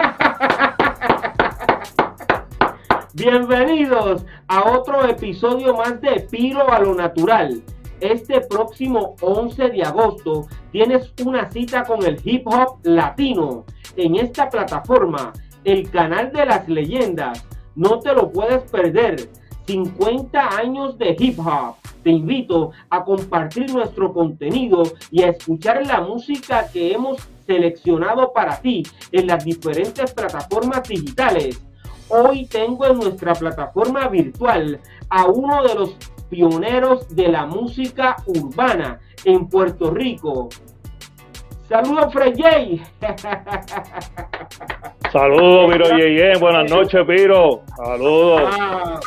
[3.14, 7.62] Bienvenidos a otro episodio más de Piro a lo Natural.
[8.00, 13.64] Este próximo 11 de agosto tienes una cita con el hip hop latino
[13.96, 15.32] en esta plataforma,
[15.64, 17.46] el canal de las leyendas.
[17.74, 19.28] No te lo puedes perder.
[19.66, 21.76] 50 años de hip hop.
[22.02, 28.60] Te invito a compartir nuestro contenido y a escuchar la música que hemos seleccionado para
[28.60, 31.60] ti en las diferentes plataformas digitales.
[32.08, 35.96] Hoy tengo en nuestra plataforma virtual a uno de los
[36.28, 40.48] pioneros de la música urbana en Puerto Rico.
[41.68, 42.84] Saludos, Fred J.
[45.12, 46.38] Saludos, Piro J.
[46.38, 47.62] Buenas noches, Piro.
[47.76, 48.42] Saludos.
[48.60, 49.00] Ah.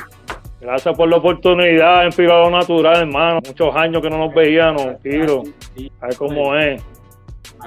[0.59, 3.39] Gracias por la oportunidad en Piro Natural, hermano.
[3.45, 5.43] Muchos años que no nos veíamos, Piro.
[6.01, 6.81] A ver cómo es.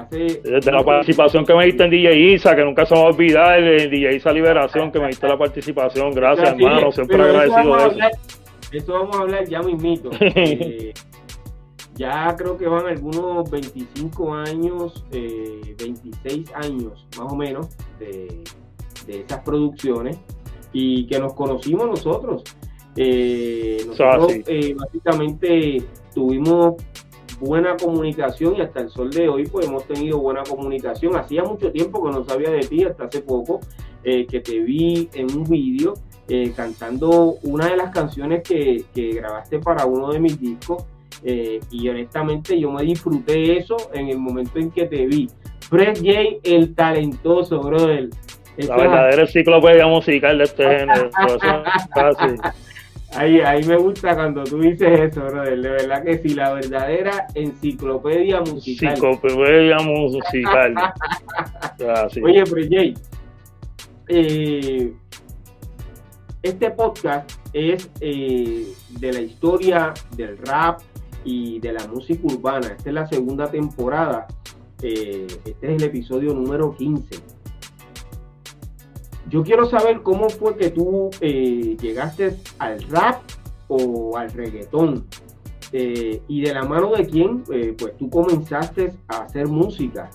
[0.09, 3.09] Desde la participación que me diste en DJ Isa, que nunca se me va a
[3.09, 6.11] olvidar, el DJ Isa Liberación, que me diste la participación.
[6.11, 6.91] Gracias, hermano.
[6.91, 7.99] Siempre agradecido de eso.
[8.71, 10.09] Eso vamos a hablar ya mismito.
[10.19, 10.93] eh,
[11.95, 18.43] ya creo que van algunos 25 años, eh, 26 años más o menos de,
[19.07, 20.19] de esas producciones
[20.73, 22.43] y que nos conocimos nosotros.
[22.95, 26.75] Eh, nosotros eh, básicamente tuvimos
[27.39, 31.15] buena comunicación y hasta el sol de hoy pues hemos tenido buena comunicación.
[31.15, 33.59] Hacía mucho tiempo que no sabía de ti, hasta hace poco
[34.03, 35.93] eh, que te vi en un vídeo
[36.57, 40.83] cantando una de las canciones que, que, grabaste para uno de mis discos
[41.23, 45.29] y honestamente yo me disfruté eso en el momento en que te vi.
[45.69, 48.09] Fred J, el talentoso, brother.
[48.57, 51.09] La verdadera enciclopedia musical de este género.
[53.17, 55.59] Ahí, ahí me gusta cuando tú dices eso, brother.
[55.59, 58.89] De verdad que sí, la verdadera enciclopedia musical.
[58.89, 60.75] Enciclopedia musical.
[62.23, 62.93] Oye, Frey
[64.09, 64.93] eh,
[66.43, 68.67] este podcast es eh,
[68.99, 70.81] de la historia del rap
[71.25, 72.67] y de la música urbana.
[72.77, 74.27] Esta es la segunda temporada.
[74.83, 77.36] Eh, este es el episodio número 15
[79.29, 83.21] yo quiero saber cómo fue que tú eh, llegaste al rap
[83.67, 85.05] o al reggaetón.
[85.73, 90.09] Eh, y de la mano de quién, eh, pues tú comenzaste a hacer música.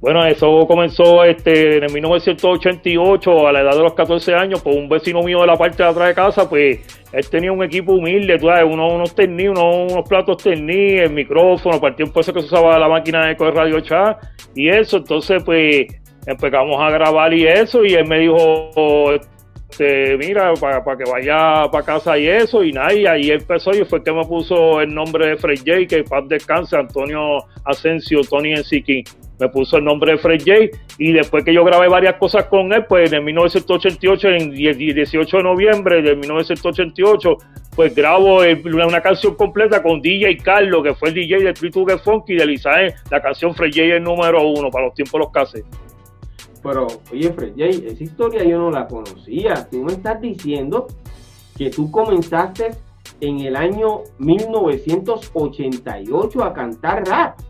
[0.00, 4.88] Bueno, eso comenzó este, en 1988, a la edad de los 14 años, por un
[4.88, 6.80] vecino mío de la parte de atrás de casa, pues
[7.12, 11.78] él tenía un equipo humilde, tú sabes, unos, unos unos, unos platos terní, el micrófono,
[11.78, 15.42] para el tiempo ese que se usaba la máquina de radio chat y eso, entonces
[15.44, 15.86] pues
[16.32, 19.12] empezamos a grabar y eso, y él me dijo,
[19.70, 23.84] este, mira, para, que vaya para casa y eso, y nada, y ahí empezó, y
[23.84, 28.52] fue que me puso el nombre de Fred J, que paz descanse, Antonio Asensio, Tony
[28.52, 29.04] Ensiki,
[29.38, 32.72] me puso el nombre de Fred J, y después que yo grabé varias cosas con
[32.72, 37.36] él, pues en 1988, en 18 de noviembre de 1988,
[37.74, 42.34] pues grabo una canción completa con DJ Carlos, que fue el DJ de to Funky,
[42.34, 45.64] de Lizae, la canción Fred J el número uno, para los tiempos los cases.
[46.62, 49.66] Pero, oye, Fred Jay, esa historia yo no la conocía.
[49.70, 50.86] Tú me estás diciendo
[51.56, 52.72] que tú comenzaste
[53.20, 57.40] en el año 1988 a cantar rap.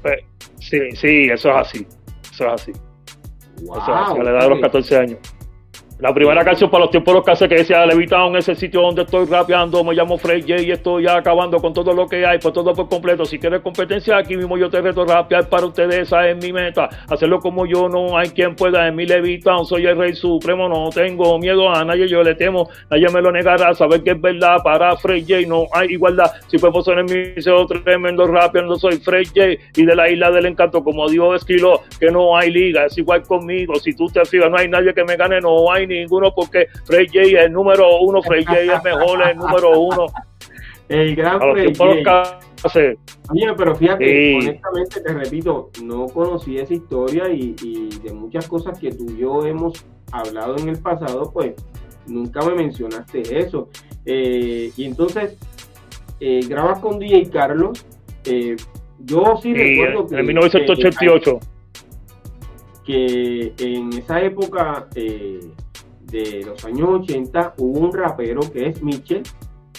[0.00, 0.20] Pues,
[0.58, 1.84] sí, sí, eso es así.
[2.32, 2.72] Eso es así.
[3.62, 5.18] Wow, eso es así, a la edad de los 14 años.
[6.02, 9.02] La primera canción para los tiempos de los casos que decía Levitown, ese sitio donde
[9.02, 12.52] estoy rapeando, me llamo Fred J y estoy acabando con todo lo que hay, pues
[12.52, 13.24] todo por completo.
[13.24, 16.88] Si quieres competencia, aquí mismo yo te reto rapear para ustedes, esa es mi meta.
[17.08, 18.88] Hacerlo como yo, no hay quien pueda.
[18.88, 22.68] En mi Levitown soy el rey supremo, no tengo miedo a nadie, yo le temo,
[22.90, 23.72] nadie me lo negará.
[23.72, 26.32] Saber que es verdad, para Fred J no hay igualdad.
[26.48, 30.32] Si puedo ser en mi otro tremendo rapeando, soy Fred J y de la isla
[30.32, 33.76] del encanto, como Dios escribió, que no hay liga, es igual conmigo.
[33.76, 37.06] Si tú te fijas, no hay nadie que me gane, no hay ninguno porque Frey
[37.06, 40.06] J es el número uno, Frey J es mejor, es el número uno.
[40.88, 42.40] El gran Frey J.
[43.30, 47.54] Oye, pero fíjate, honestamente te repito, no conocí esa historia y,
[48.02, 51.54] de muchas cosas que tú y yo hemos hablado en el pasado, pues
[52.06, 53.68] nunca me mencionaste eso.
[54.04, 55.36] Eh, y entonces,
[56.20, 57.84] eh, grabas con DJ Carlos.
[58.24, 58.56] Eh,
[59.00, 60.16] yo sí, recuerdo que.
[60.16, 61.40] En 1988.
[62.84, 65.40] que en esa época eh,
[66.12, 69.22] de los años 80 hubo un rapero que es Mitchell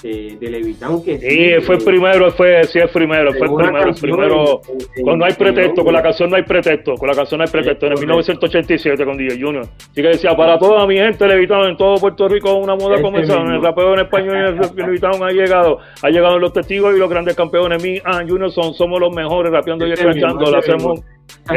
[0.06, 3.90] eh, de Levitown que sí, fue el primero, fue, sí, el primero, fue el primero,
[3.90, 4.62] el primero.
[5.02, 7.50] con no hay pretexto, con la canción no hay pretexto, con la canción no hay
[7.50, 9.64] pretexto, en el 1987 con DJ Junior.
[9.64, 13.44] Así que decía, para toda mi gente, Levitown en todo Puerto Rico, una moda comenzada,
[13.44, 17.00] en el rapeo en español y el Levitown ha llegado, ha llegado los testigos y
[17.00, 21.00] los grandes campeones, mi and Junior son, somos los mejores rapeando y escrachando, lo hacemos.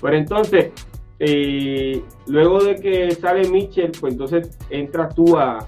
[0.00, 0.70] Pero entonces,
[1.18, 5.66] eh, luego de que sale Mitchell, pues entonces entras tú a.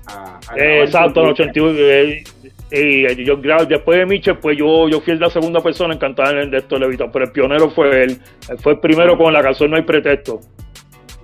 [0.57, 1.79] Exacto, en 81.
[1.79, 6.37] Eh, y yo, después de Mitchell, pues yo, yo fui la segunda persona en cantar
[6.37, 8.21] en esto Levita, pero el pionero fue él.
[8.59, 10.41] fue el primero con la canción No hay pretexto.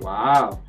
[0.01, 0.61] ¡Wow!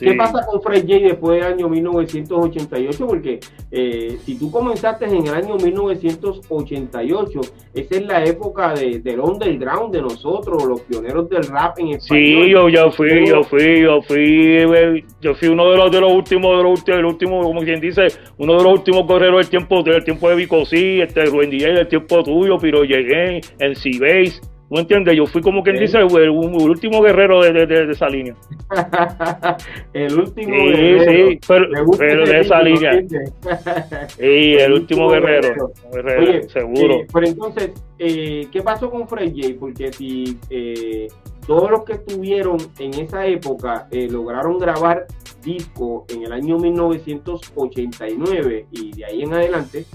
[0.00, 3.06] Eh, ¿Qué pasa con Fred J después del año 1988?
[3.06, 3.40] Porque
[3.70, 7.40] eh, si tú comenzaste en el año 1988,
[7.74, 12.44] esa es la época de, del underground de nosotros, los pioneros del rap en español.
[12.44, 16.12] Sí, yo, yo fui, yo fui, yo fui, yo fui uno de los de los
[16.12, 18.08] últimos, de los últimos, último, como quien dice,
[18.38, 21.88] uno de los últimos correros del tiempo, del tiempo de Vicosí, este Rubén DJ del
[21.88, 25.16] tiempo tuyo, pero llegué en C-Base ¿No entiendes?
[25.16, 28.34] Yo fui como quien dice el, último guerrero de, de, esa línea.
[29.92, 31.30] el último guerrero.
[31.30, 32.90] Sí, pero, de esa línea.
[34.08, 35.70] sí, el, último, guerrero.
[36.48, 36.94] seguro.
[36.94, 39.54] Eh, pero entonces, eh, ¿qué pasó con Fred J?
[39.60, 41.06] Porque si eh,
[41.46, 45.06] todos los que estuvieron en esa época lograron grabar
[45.44, 49.86] disco en el año 1989 y de ahí en adelante,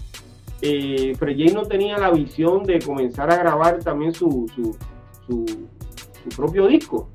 [0.62, 1.16] eh,
[1.54, 4.78] no tenía la visión de comenzar a grabar también su, su,
[5.26, 5.46] su,
[6.36, 7.10] propio disco.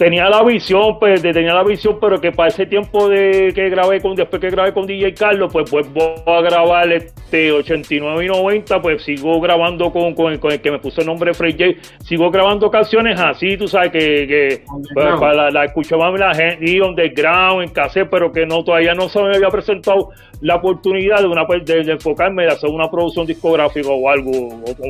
[0.00, 4.00] Tenía la visión, pues, tenía la visión, pero que para ese tiempo de que grabé
[4.00, 8.28] con, después que grabé con DJ Carlos, pues, pues voy a grabar este 89 y
[8.28, 12.30] 90, pues sigo grabando con, con, el, que me puso el nombre Fred J, sigo
[12.30, 14.62] grabando canciones así, tú sabes, que, que
[14.94, 18.94] pues, para la, la escuchaba la gente, y underground, en cassette, pero que no, todavía
[18.94, 23.26] no se me había presentado la oportunidad de, una, de, enfocarme, de hacer una producción
[23.26, 24.32] discográfica o algo,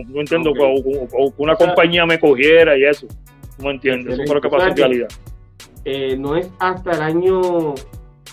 [0.06, 3.08] no entiendo, o, que una compañía me cogiera y eso,
[3.60, 5.08] no entiendo, eso fue lo que pasó en realidad.
[5.84, 7.74] Eh, no es hasta el año,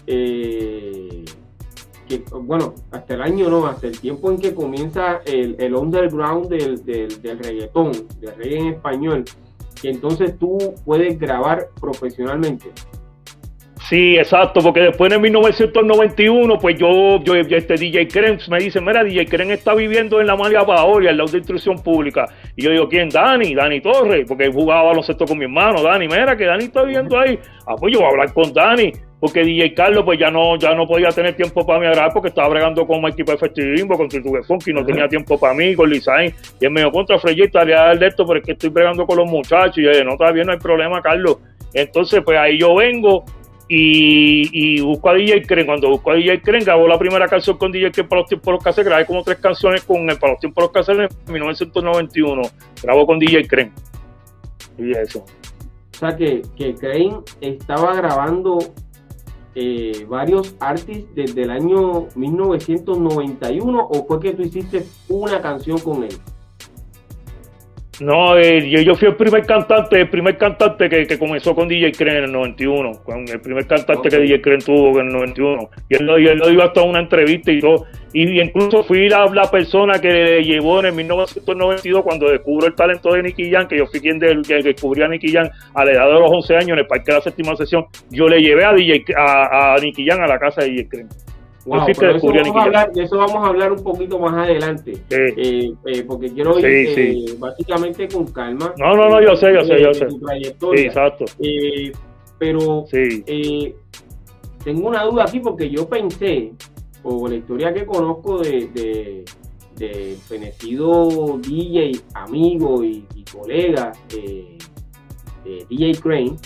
[0.05, 1.25] eh,
[2.07, 6.49] que, bueno, hasta el año no, hasta el tiempo en que comienza el, el underground
[6.49, 9.25] del, del, del reggaetón, del reggae en español,
[9.81, 12.71] que entonces tú puedes grabar profesionalmente.
[13.81, 19.03] Sí, exacto, porque después en 1991, pues yo, yo, este DJ Kren me dice, mira,
[19.03, 22.25] DJ Kren está viviendo en la María Paola, al lado de instrucción pública.
[22.55, 23.09] Y yo digo, ¿quién?
[23.09, 27.19] Dani, Dani Torres, porque jugaba baloncesto con mi hermano, Dani, mira, que Dani está viviendo
[27.19, 27.39] ahí.
[27.65, 30.73] Ah, pues yo voy a hablar con Dani, porque DJ Carlos, pues ya no, ya
[30.73, 33.95] no podía tener tiempo para mí agradar porque estaba bregando con un equipo de festivismo,
[33.95, 36.33] con Tortuga Funky, no tenía tiempo para mí, con Lizain.
[36.59, 39.17] Y él me dijo, contra Freyita, estaría de esto, pero es que estoy bregando con
[39.17, 39.77] los muchachos.
[39.77, 41.37] Y yo dije, no, todavía no hay problema, Carlos.
[41.73, 43.25] Entonces, pues ahí yo vengo
[43.67, 45.65] y, busco a DJ Kren.
[45.65, 48.53] Cuando busco a DJ Kren, grabó la primera canción con DJ Kren para los tiempos
[48.53, 48.89] los caseros.
[48.89, 52.41] Grabé como tres canciones con él para los tiempos los caseros en 1991.
[52.81, 53.71] Grabó con DJ Kren.
[54.77, 55.19] Y eso.
[55.19, 56.75] O sea que, que
[57.41, 58.59] estaba grabando
[59.59, 66.03] eh, varios artistas desde el año 1991 o fue que tú hiciste una canción con
[66.03, 66.15] él?
[67.99, 72.17] No, eh, yo, fui el primer cantante, el primer cantante que, comenzó con DJ Kren
[72.17, 75.69] en el 91, con el primer cantante que DJ Kren tuvo en el 91.
[75.89, 77.85] Y él, lo, él lo dio hasta una entrevista y todo.
[78.13, 83.13] Y, incluso fui la, persona que le llevó en el 1992 cuando descubro el talento
[83.13, 86.05] de Nicky Jan, que yo fui quien, de, descubrí a Nicky Jan a la edad
[86.05, 87.85] de los 11 años en el parque de la séptima sesión.
[88.11, 91.09] Yo le llevé a, DJ, a, a Nicky Jan a la casa de DJ Kren
[91.67, 94.93] de, eso vamos a hablar un poquito más adelante.
[95.09, 98.73] Eh, eh, porque quiero ir eh, básicamente con calma.
[98.77, 100.07] No, no, no, yo sé, yo sé, yo sé.
[100.75, 101.25] exacto.
[102.39, 102.85] pero
[104.63, 106.53] tengo una duda aquí porque yo pensé,
[107.01, 109.25] por la historia que conozco de,
[109.75, 113.91] de, fenecido DJ, amigo y, colega,
[115.69, 116.37] DJ Crane,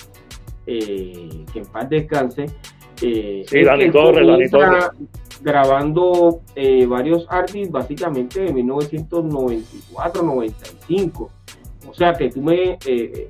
[0.66, 2.48] que en paz descanse,
[3.02, 4.90] eh, sí, Dani Torres, Dani Torres.
[5.42, 11.30] Grabando eh, varios artistas básicamente de 1994, 95.
[11.88, 13.28] O sea que tú me, eh,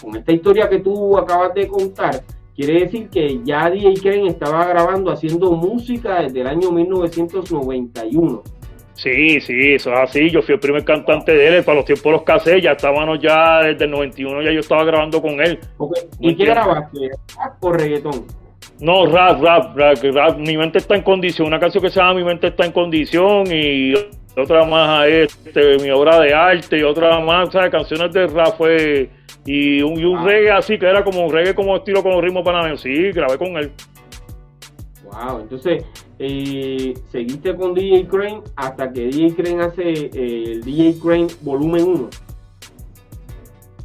[0.00, 2.22] con esta historia que tú acabas de contar,
[2.56, 8.42] quiere decir que ya DJ Karen estaba grabando, haciendo música desde el año 1991.
[8.94, 10.30] Sí, sí, eso es así.
[10.30, 12.62] Yo fui el primer cantante de él para los tiempos de los cassettes.
[12.62, 15.58] Ya estábamos ya desde el 91, ya yo estaba grabando con él.
[16.20, 17.10] ¿Y qué grabaste?
[17.60, 18.41] ¿Por reggaetón?
[18.82, 21.46] No, rap, rap, rap, Mi mente está en condición.
[21.46, 23.94] Una canción que se llama Mi mente está en condición y
[24.36, 27.70] otra más este, mi obra de arte, y otra más, ¿sabes?
[27.70, 29.08] Canciones de rap fue,
[29.44, 32.42] y un, y un reggae así, que era como un reggae como estilo con ritmo
[32.42, 33.70] panameño, sí, grabé con él.
[35.04, 35.84] Wow, entonces,
[36.18, 41.84] eh, seguiste con DJ Crane hasta que DJ Crane hace eh, el DJ Crane volumen
[41.84, 42.10] 1.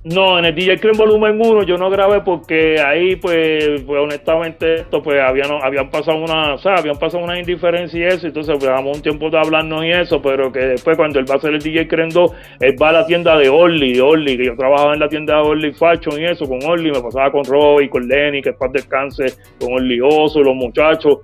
[0.04, 4.76] No, en el DJ Crane Volumen 1 yo no grabé porque ahí, pues, pues honestamente,
[4.76, 8.56] esto, pues, habían, habían pasado una, o sea, habían pasado una indiferencia y eso, entonces,
[8.58, 11.54] pues, un tiempo de hablarnos y eso, pero que después, cuando él va a hacer
[11.54, 14.56] el DJ Crane 2, él va a la tienda de Orly, de Orly, que yo
[14.56, 17.90] trabajaba en la tienda de Orly Fashion y eso, con Orly, me pasaba con Roy,
[17.90, 19.26] con Lenny, que es para descanse,
[19.60, 21.20] con Orly Oso, los muchachos,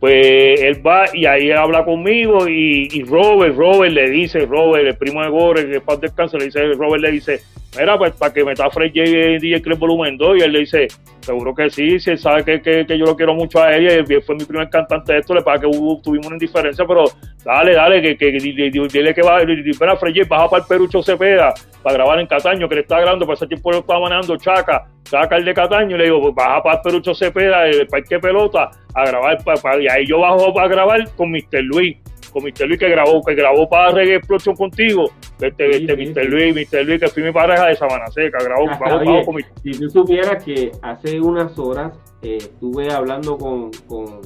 [0.00, 5.22] pues él va y ahí habla conmigo y, Robert, Robert le dice, Robert, el primo
[5.22, 7.40] de Gore, que es para descanse, le dice, Robert le dice,
[7.78, 10.88] mira, pues para que me está DJ, Club Volumen 2, y él le dice,
[11.20, 13.84] seguro que sí, si él sabe que, que, que, yo lo quiero mucho a él,
[13.84, 15.70] y él fue mi primer cantante de esto, le pasa que
[16.02, 17.04] tuvimos una indiferencia, pero
[17.42, 21.96] dale, dale, que, que dile que va, mira, Fred baja para el Perucho Cepeda, para
[21.96, 25.36] grabar en Cataño, que le está grabando, para ese tiempo lo estaba manejando Chaca, Chaca
[25.36, 28.70] el de Cataño, y le digo, pues baja para el Perucho Cepeda, el Parque Pelota,
[28.96, 31.62] a grabar, para, y ahí yo bajo para grabar con Mr.
[31.62, 31.96] Luis
[32.32, 32.66] con Mr.
[32.66, 35.10] Luis que grabó, que grabó para Reggae Explosion contigo,
[35.40, 36.24] este, sí, este, sí, Mr.
[36.26, 36.84] Luis, Mr.
[36.84, 39.42] Luis, que fui mi pareja de Sabana Seca, grabó, grabó, grabó con mi...
[39.62, 44.20] Si tú supieras que hace unas horas eh, estuve hablando con, con,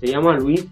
[0.00, 0.66] se llama Luis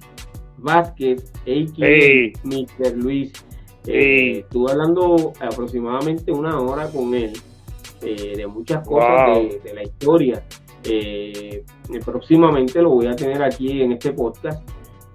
[0.56, 1.86] Vázquez, a.k.a.
[1.86, 2.32] Hey.
[2.44, 2.96] Mr.
[2.96, 3.32] Luis.
[3.32, 3.42] Eh,
[3.86, 4.38] Hey.
[4.38, 7.34] Estuve hablando aproximadamente una hora con él
[8.00, 9.48] eh, de muchas cosas Wow.
[9.50, 10.42] de, de la historia.
[10.88, 11.62] Eh,
[12.04, 14.68] próximamente lo voy a tener aquí en este podcast.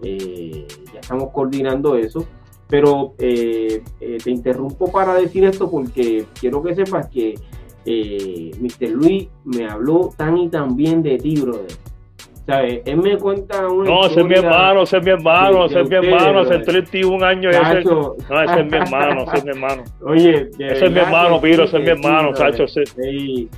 [0.04, 2.26] Eh, ya estamos coordinando eso.
[2.68, 7.34] Pero eh, eh, te interrumpo para decir esto porque quiero que sepas que
[7.86, 8.90] eh, Mr.
[8.90, 11.66] Luis me habló tan y tan bien de ti, brother.
[12.46, 12.82] ¿Sabes?
[12.86, 15.90] Él me cuenta una No, ese es mi hermano, ese es mi hermano, ese es
[15.90, 16.66] mi hermano, hace brother.
[16.66, 17.56] 31 años.
[17.56, 19.84] Ese, no, ese es mi hermano, ese es mi hermano.
[20.04, 23.50] Oye, Ese es mi hermano, Piro, ese es mi hermano, ese- Sí.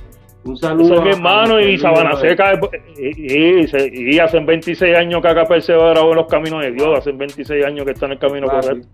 [0.44, 0.94] Un saludo.
[0.96, 2.16] Es mi hermano y Sabana.
[2.16, 2.58] Seca.
[2.98, 6.98] Y, y, se- y hace 26 años que acá persevera en los caminos de Dios.
[6.98, 8.60] Hace 26 años que está en el camino Claro.
[8.62, 8.88] correcto.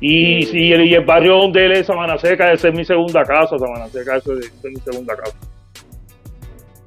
[0.00, 2.84] Y, sí, y, el, y el barrio donde él es Sabana Seca, ese es mi
[2.84, 3.58] segunda casa.
[3.58, 5.36] Sabana Seca, ese es, mi segunda casa.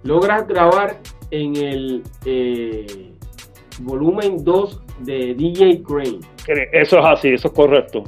[0.03, 0.97] Logras grabar
[1.29, 3.11] en el eh,
[3.81, 6.19] volumen 2 de DJ Crane.
[6.71, 8.03] Eso es así, eso es correcto.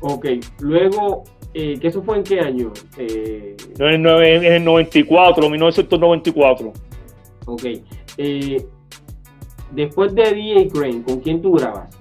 [0.00, 0.26] Ok,
[0.60, 1.24] luego,
[1.60, 2.72] eh, ¿que eso fue en qué año?
[2.98, 6.72] Eh, En el, en el 94, 1994.
[7.46, 7.62] ok,
[8.18, 8.64] eh,
[9.72, 11.94] después de DJ Crane, ¿con quién tú grabas?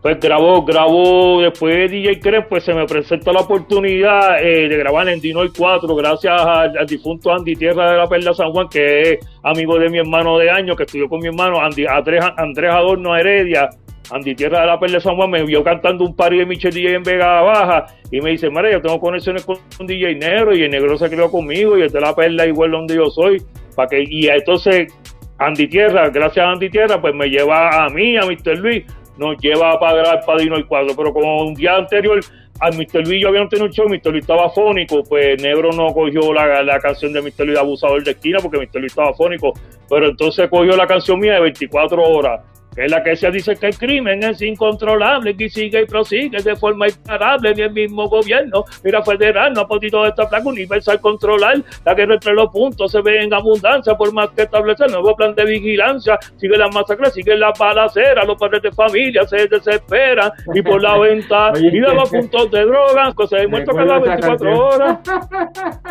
[0.00, 4.76] Pues grabó, grabó, después de DJ Creme, pues se me presenta la oportunidad eh, de
[4.78, 8.68] grabar en Dinoy 4, gracias al, al difunto Andy Tierra de la Perla San Juan,
[8.68, 12.24] que es amigo de mi hermano de años, que estudió con mi hermano, Andy, Andrés,
[12.36, 13.70] Andrés Adorno Heredia,
[14.10, 16.94] Andy Tierra de la Perla San Juan, me vio cantando un par de Michel DJ
[16.94, 20.62] en Vega Baja, y me dice, mira, yo tengo conexiones con un DJ negro, y
[20.62, 23.42] el negro se crió conmigo, y el de la Perla igual donde yo soy,
[23.74, 24.92] para que, y entonces
[25.38, 28.58] Andy Tierra, gracias a Andy Tierra, pues me lleva a mí, a Mr.
[28.58, 28.84] Luis,
[29.18, 32.20] nos lleva para grabar para Dino y Cuadro, pero como un día anterior
[32.60, 33.06] a Mr.
[33.06, 34.10] Luis yo había tenido un show, Mr.
[34.10, 37.46] Luis estaba fónico, pues Negro no cogió la, la canción de Mr.
[37.46, 38.80] Luis Abusador de Esquina porque Mr.
[38.80, 39.52] Luis estaba fónico,
[39.88, 42.40] pero entonces cogió la canción mía de 24 horas,
[42.78, 46.40] que es la que se dice que el crimen es incontrolable, que sigue y prosigue
[46.40, 51.00] de forma imparable, ni el mismo gobierno, mira federal, no ha podido esta plaga universal
[51.00, 55.16] controlar, la guerra entre los puntos se ve en abundancia, por más que establecer nuevo
[55.16, 60.30] plan de vigilancia, sigue las masacres, sigue la balacera, los padres de familia se desesperan,
[60.54, 64.14] y por la venta, Oye, y daba puntos de drogas, cosas de muerto cada Recuerdo
[64.14, 64.98] esa 24 horas.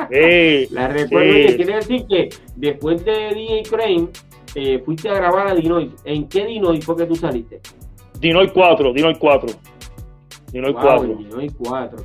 [0.09, 1.45] Sí, La recuerdo sí.
[1.47, 4.07] que quiere decir que después de DJ Crane,
[4.59, 5.91] eh, fuiste a grabar a Dinoy.
[6.03, 7.59] ¿En qué Dinoy fue que tú saliste?
[8.19, 9.49] Dinoy 4, Dinoy 4.
[10.51, 11.03] Dinoy Wow, 4.
[11.11, 11.97] en Dinoy 4.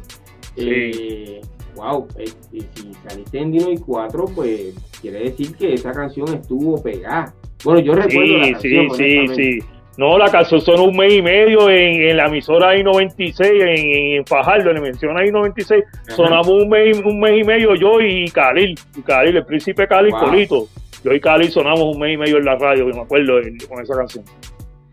[0.54, 0.68] Sí.
[0.68, 1.40] Eh,
[1.74, 6.82] wow, eh, eh, si saliste en Dinoy 4, pues quiere decir que esa canción estuvo
[6.82, 7.32] pegada.
[7.64, 9.58] Bueno, yo recuerdo la Sí, canción, sí, sí, sí.
[9.98, 14.26] No, la canción sonó un mes y medio en, en la emisora I-96, en, en
[14.26, 15.82] Fajardo, la emisora I-96.
[15.84, 16.16] Ajá.
[16.16, 19.86] Sonamos un mes, y- un mes y medio yo y Khalil, y Khalil, el príncipe
[19.86, 20.20] Khalil Wow.
[20.24, 20.66] Polito.
[21.04, 23.52] Yo y Khalil sonamos un mes y medio en la radio, que me acuerdo eh,
[23.68, 24.24] con esa canción.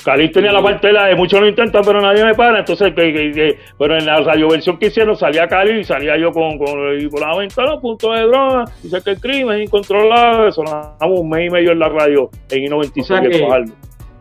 [0.04, 2.60] Khalil tenía la parte de de muchos lo intentan, pero nadie me para.
[2.60, 6.32] Entonces, que, que- que- pero en la radioversión que hicieron salía Khalil y salía yo
[6.32, 8.64] con, con y por la ventana, punto de droga.
[8.82, 10.52] Dice que el crimen es incontrolable.
[10.54, 13.38] Sonamos un mes y medio en la radio en I-96 O sea que-.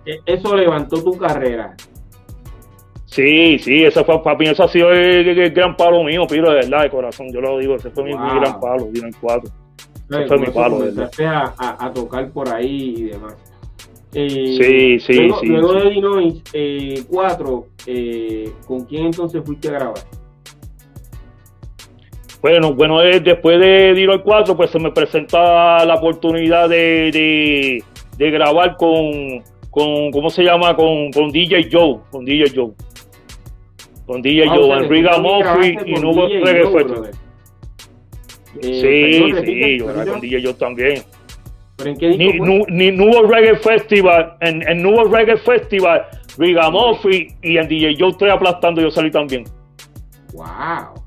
[0.06, 1.74] Eh, Eso levantó tu carrera.
[3.06, 6.50] Sí, sí, ese fue mí, ese ha sido el, el- el gran palo mío, Piro,
[6.50, 9.50] de verdad, de corazón, yo lo digo, ese fue mi, gran palo, Dino en cuatro.
[10.08, 13.34] Fue mi eso palo, comenzaste a, a- a tocar por ahí y demás.
[14.14, 15.78] Eh, Sí, sí, luego, sí, Luego sí.
[15.84, 16.42] de Dinoy
[17.10, 19.98] 4, eh, ¿con quién entonces fuiste a grabar?
[22.40, 27.82] Bueno, bueno, eh, después de Diro al 4, pues se me presenta la oportunidad de,
[28.16, 30.74] de, grabar con, con, ¿cómo se llama?
[30.76, 32.72] Con, con DJ Joe, con DJ Joe.
[34.06, 37.10] Con DJ ah, Joe, Enrique Murphy y Nubo Reggae
[38.60, 39.44] Festival.
[39.44, 41.02] sí, sí, yo con DJ Joe también.
[41.76, 46.70] ¿Pero en qué ni, nu, ni Nubo Reggae Festival, en, en Nubo Reggae Festival, Riga
[46.70, 49.44] Murphy y en DJ Joe estoy aplastando, yo salí también.
[50.32, 51.02] Wow.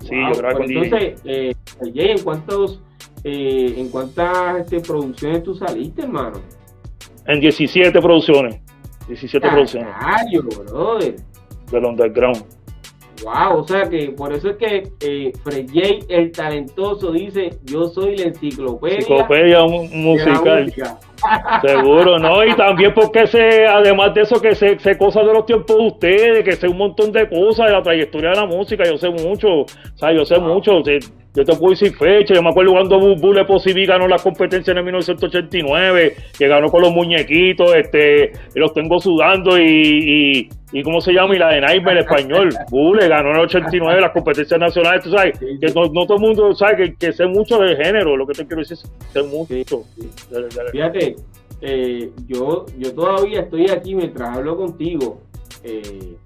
[0.00, 2.80] Sí, yo grabé con entonces, eh, ¿en cuántos,
[3.24, 6.40] eh, en cuántas este, producciones tú saliste, hermano?
[7.26, 8.60] En 17 producciones.
[9.08, 9.88] 17 producciones.
[10.68, 11.16] brother.
[11.70, 12.55] Del underground.
[13.22, 17.84] Wow, o sea que por eso es que eh, Fred J, el talentoso, dice: Yo
[17.84, 20.72] soy la enciclopedia, enciclopedia musical.
[21.62, 22.44] Seguro, ¿no?
[22.44, 25.86] Y también porque se, además de eso, que sé, sé cosas de los tiempos de
[25.86, 29.10] ustedes, que sé un montón de cosas de la trayectoria de la música, yo sé
[29.10, 30.82] mucho, o sea, yo sé mucho.
[31.36, 34.78] Yo te puedo decir fecha, yo me acuerdo cuando Bull Posibi ganó la competencia en
[34.78, 41.12] el 1989, que ganó con los muñequitos, este, los tengo sudando y, y, ¿cómo se
[41.12, 41.36] llama?
[41.36, 45.38] Y la de Nightmare español, Bull ganó en el 89 las competencias nacionales, tú sabes,
[45.38, 48.46] que no, todo el mundo sabe que, que, sé mucho del género, lo que te
[48.46, 49.84] quiero decir es sé mucho.
[50.72, 51.05] Fíjate,
[51.60, 55.20] eh, yo, yo todavía estoy aquí mientras hablo contigo,
[55.64, 56.16] eh,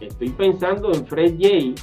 [0.00, 1.80] estoy pensando en Fred J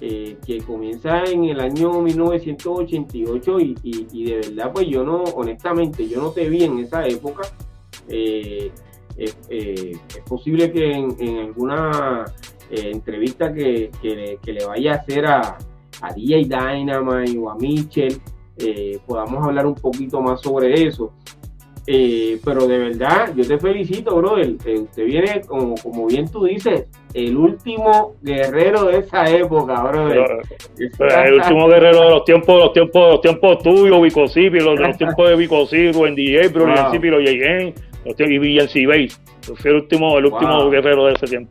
[0.00, 6.22] eh, que comienza en el año 1988 y, de verdad pues yo no, honestamente, yo
[6.22, 7.42] no te vi en esa época.
[8.08, 8.72] Es
[10.26, 12.24] posible que en, alguna
[12.70, 15.58] entrevista que, le vaya a hacer a,
[16.00, 18.18] a DJ Dynamite o a Mitchell,
[19.06, 21.12] podamos hablar un poquito más sobre eso.
[21.90, 24.36] Eh, pero de verdad, yo te felicito, bro.
[24.36, 30.12] Eh, usted viene, como, como bien tú dices, el último guerrero de esa época, bro.
[30.12, 35.30] el último guerrero de los tiempos, los tiempos, los tiempos tuyos, Vicosipi, los, los tiempos
[35.30, 36.94] de Vicosipi, en DJ, bro, wow.
[36.94, 37.74] y los Yeyen,
[38.04, 39.20] y Base.
[39.46, 41.50] Yo fui el último, el último guerrero de ese tiempo.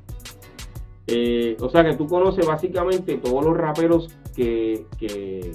[1.08, 5.52] Eh, o sea que tú conoces básicamente todos los raperos que, que,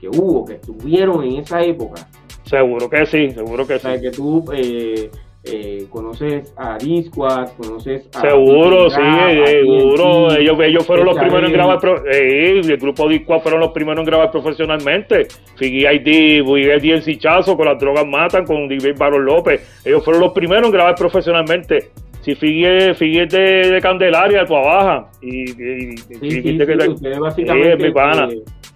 [0.00, 2.08] que hubo, que estuvieron en esa época.
[2.48, 3.88] Seguro que sí, seguro que sí.
[4.00, 5.10] que tú eh,
[5.44, 8.20] eh, conoces a Disquad, conoces a.
[8.22, 8.96] Seguro, sí,
[9.44, 10.34] seguro.
[10.34, 11.78] Ellos, ellos fueron los primeros en grabar.
[12.10, 15.28] Eh, el grupo Disquad fueron los primeros en grabar profesionalmente.
[15.56, 16.42] Figui ID,
[16.90, 19.82] el Chazo, con las drogas matan, con David Barón López.
[19.84, 21.90] Ellos fueron los primeros en grabar profesionalmente.
[22.28, 25.06] Si Figui es de, Candelaria, de Baja.
[25.22, 28.28] Y, y, sí, sí, que básicamente, es mi pana.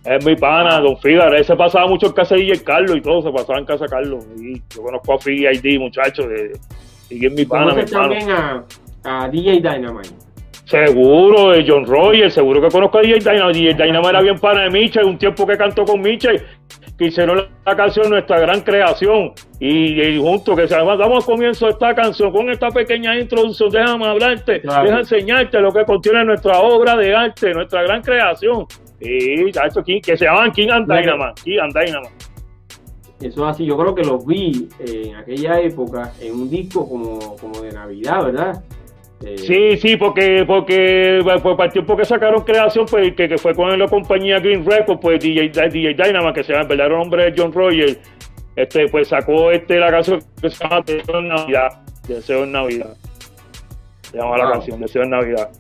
[0.07, 1.37] Es mi pana, don Fígaro.
[1.37, 3.91] Ese pasaba mucho en casa de DJ Carlos y todo, se pasaba en casa de
[3.91, 4.25] Carlos.
[4.39, 6.27] Y yo conozco a Figi ID, muchachos.
[6.31, 6.53] De,
[7.11, 8.65] y es mi pana, mi también a,
[9.05, 10.15] a, DJ Dynamite?
[10.65, 13.59] Seguro, de John Roger, seguro que conozco a DJ Dynamite.
[13.59, 16.43] DJ Dynamite era bien pana de Michel, un tiempo que cantó con Michel,
[16.99, 19.33] que hicieron la canción Nuestra Gran Creación.
[19.59, 23.71] Y, junto que se damos comienzo esta canción con esta pequeña introducción.
[23.71, 28.67] Déjame hablarte, déjame enseñarte lo que contiene nuestra obra de arte, nuestra gran creación.
[29.01, 29.51] Sí,
[29.85, 31.43] King, que se llaman King and Dynamite.
[31.43, 32.23] King and Dynamite.
[33.21, 37.61] Eso así, yo creo que los vi en aquella época en un disco como, como
[37.61, 38.65] de Navidad, ¿verdad?
[39.25, 43.39] Eh, sí, sí, porque porque pues, para el tiempo que sacaron creación, pues que, que
[43.39, 46.99] fue con la compañía Green Records, pues DJ, DJ Dynamite, que se llama el verdadero
[46.99, 47.99] nombre de John Rogers,
[48.57, 51.83] este, pues sacó este la canción que se llama Deseo en Navidad.
[52.09, 52.97] Deseo en Navidad.
[54.11, 55.51] Se llama la canción, Deseo en Navidad.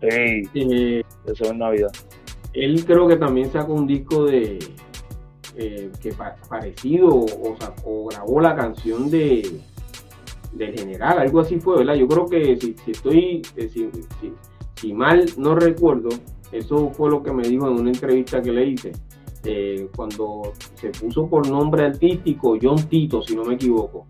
[0.00, 1.92] Sí, eh, Deseo en Navidad
[2.54, 4.58] él creo que también sacó un disco de
[5.56, 6.12] eh, que
[6.48, 9.60] parecido o, grabó la canción de
[10.52, 11.94] del general, algo así fue, ¿verdad?
[11.94, 13.68] Yo creo que si, estoy, eh,
[14.76, 16.10] si, mal no recuerdo,
[16.50, 18.92] eso fue lo que me dijo en una entrevista que le hice,
[19.44, 24.06] eh, cuando se puso por nombre artístico John Tito, si no me equivoco.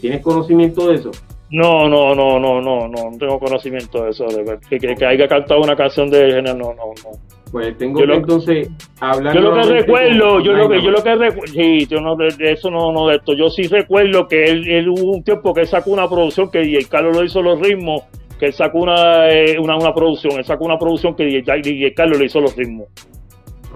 [0.00, 1.12] ¿Tienes conocimiento de eso?
[1.50, 5.06] No, no, no, no, no, no, no tengo conocimiento de eso, de que, que, que
[5.06, 7.10] haya cantado una canción de género, no, no, no.
[7.50, 8.68] Pues tengo que entonces
[9.00, 9.34] hablar.
[9.34, 12.52] Yo lo que recuerdo, yo lo que, yo lo que recuerdo, sí, yo no, de
[12.52, 15.66] eso no, no de esto, yo sí recuerdo que él, hubo un tiempo que él
[15.66, 18.02] sacó una producción que DJ Carlos lo hizo los ritmos,
[18.38, 22.18] que él sacó una, eh, una, una producción, él sacó una producción que DJ, Carlos
[22.18, 22.88] le hizo los ritmos.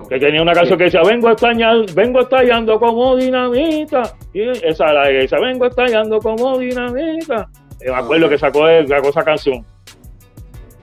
[0.08, 4.02] Que tenía una canción que decía, vengo estallando, vengo estallando como dinamita.
[4.34, 7.48] Y esa la esa, vengo estallando como dinamita.
[7.80, 9.64] me acuerdo que sacó, sacó esa canción.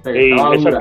[0.06, 0.80] Y esa,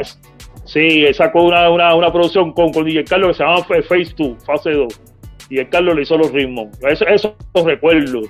[0.68, 4.14] Sí, él sacó una, una, una producción con, con DJ Carlos que se llama Face
[4.18, 5.00] 2, fase 2.
[5.48, 6.68] Y el Carlos le hizo los ritmos.
[6.83, 8.20] Eso, eso lo recuerdo.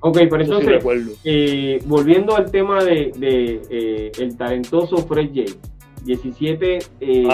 [0.00, 0.82] Ok, pero entonces,
[1.24, 5.52] eh, volviendo al tema de, eh, el talentoso Fred J.
[6.04, 7.28] 17 eh,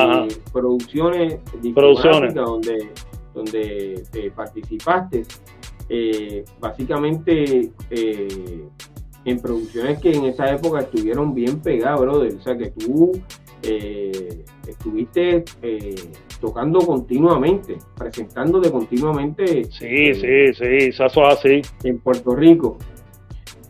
[0.52, 1.38] producciones
[1.74, 2.90] producciones donde,
[3.32, 5.22] donde participaste.
[6.60, 7.70] básicamente
[9.24, 12.34] en producciones que en esa época estuvieron bien pegadas, brother.
[12.34, 13.12] O sea que tú
[13.62, 15.44] estuviste
[16.40, 19.64] tocando continuamente, presentándote continuamente.
[19.64, 21.62] Sí, sí, sí, eso es así.
[21.84, 22.78] En Puerto Rico.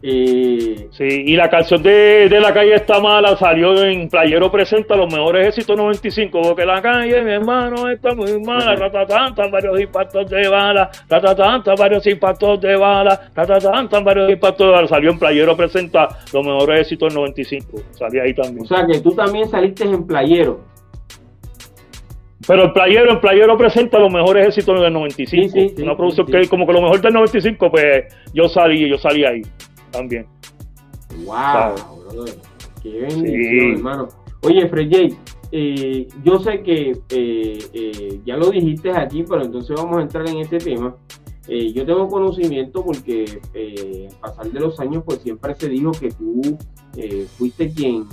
[0.00, 5.48] Sí, y la canción de, la calle está mala salió en Playero Presenta los mejores
[5.48, 10.90] éxitos 95, porque la calle, mi hermano, está muy mala, ratatán, varios impactos de bala,
[11.08, 16.46] ratatán, varios impactos de bala, ratatán, varios impactos de bala, salió en Playero Presenta los
[16.46, 18.62] mejores éxitos 95, salí ahí también.
[18.62, 20.60] O sea que tú también saliste en Playero.
[22.46, 25.52] Pero el playero, el playero presenta los mejores éxitos del 95.
[25.52, 28.96] Sí, sí, una producción que como que lo mejor del 95, pues yo salí, yo
[28.96, 29.42] salí ahí
[29.90, 30.26] también.
[31.24, 32.24] Wow.
[32.82, 34.08] Qué bendición, hermano.
[34.42, 35.16] Oye, Fred J,
[35.50, 40.28] eh, yo sé que eh, eh, ya lo dijiste aquí, pero entonces vamos a entrar
[40.28, 40.94] en este tema.
[41.48, 46.58] yo tengo conocimiento porque al pasar de los años, pues siempre se dijo que tú
[47.36, 48.04] fuiste quien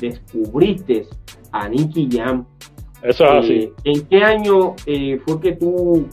[0.00, 1.06] descubriste
[1.50, 2.46] a Nicky Jam
[3.02, 3.72] eso es así.
[3.82, 4.76] ¿En qué año
[5.26, 6.06] fue que tú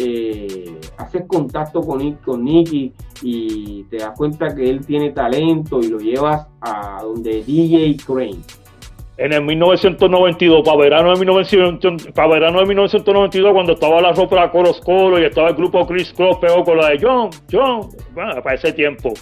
[0.00, 5.88] eh, haces contacto con, con Nicky y te das cuenta que él tiene talento y
[5.88, 8.38] lo llevas a donde DJ Crane?
[9.16, 14.42] En el 1992, para verano de, 1900, para verano de 1992, cuando estaba la ropa
[14.42, 17.90] de Coros Coro y estaba el grupo Chris Cross pegó con la de John, John,
[18.14, 19.12] bueno, para ese tiempo.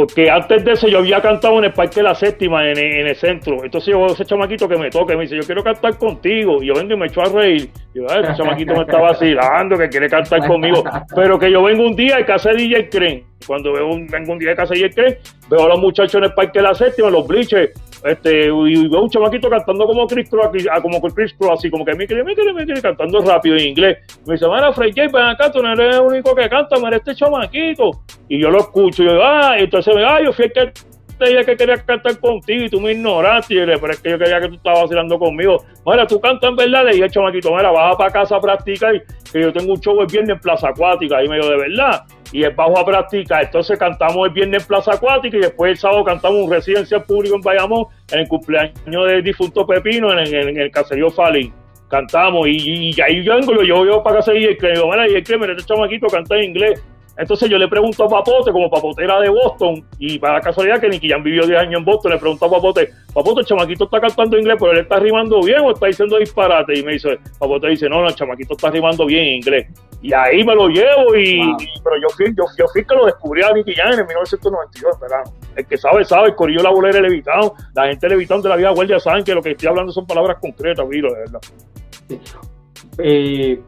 [0.00, 3.14] Porque antes de eso yo había cantado en el Parque de la Séptima, en, el
[3.16, 3.62] centro.
[3.62, 6.62] Entonces yo ese chamaquito que me toque, me dice, yo quiero cantar contigo.
[6.62, 7.68] Y yo vengo y me echo a reír.
[7.92, 10.82] Y yo, ese chamaquito me está vacilando, que quiere cantar conmigo.
[11.14, 13.24] Pero que yo vengo un día y hace DJ Crane.
[13.46, 15.18] Cuando veo un, vengo un día y que hace DJ Crane,
[15.50, 17.70] veo a los muchachos en el Parque de la Séptima, los bliches,
[18.02, 21.84] este, y veo un chamaquito cantando como Chris Cross, ah, como Chris Cross, así como
[21.84, 23.98] que me quiere, me quiere, me quiere, cantando rápido en inglés.
[24.26, 26.96] Me dice, mira, Fred J, ven acá, tú no eres el único que canta, mira
[26.96, 27.90] este chamaquito.
[28.30, 30.72] Y yo lo escucho, y yo, ah, y entonces ah, yo fui el que
[31.18, 34.10] te dije que quería cantar contigo y tú me ignoraste, y yo pero es que
[34.10, 35.62] yo quería que tú estabas vacilando conmigo.
[35.84, 39.40] Mira, tú cantas en verdad, le dije, chamaquito, mira, baja para casa a practicar, que
[39.42, 42.44] yo tengo un show el viernes en Plaza Acuática, y me dijo, de verdad y
[42.44, 43.44] es bajo a practicar.
[43.44, 47.36] Entonces cantamos el viernes en Plaza Acuática y después el sábado cantamos un residencia público
[47.36, 51.52] en Bayamón en el cumpleaños del difunto Pepino en, el caserío Falín.
[51.88, 55.14] Cantamos y, ahí yo vengo, lo llevo yo para casa y el que digo, y
[55.14, 56.82] el me este chamaquito canta en inglés.
[57.20, 60.80] Entonces yo le pregunto a Papote, como Papote era de Boston, y para la casualidad
[60.80, 63.84] que Nicky Jan vivió 10 años en Boston, le pregunto a Papote, Papote, el chamaquito
[63.84, 66.78] está cantando inglés, pero él está rimando bien o está diciendo disparate.
[66.78, 69.66] Y me dice, Papote dice, no, no, el chamaquito está rimando bien en inglés.
[70.00, 71.42] Y ahí me lo llevo, y,
[71.84, 75.22] pero yo fui, yo, yo fui que lo descubrí a Nicky Jan en 1992, ¿verdad?
[75.56, 78.70] El que sabe, sabe, el corillo la bolera levitado, la gente levitado de la vida
[78.70, 81.40] guardia saben que lo que estoy hablando son palabras concretas, Vilo, de verdad.
[82.98, 83.60] Eh,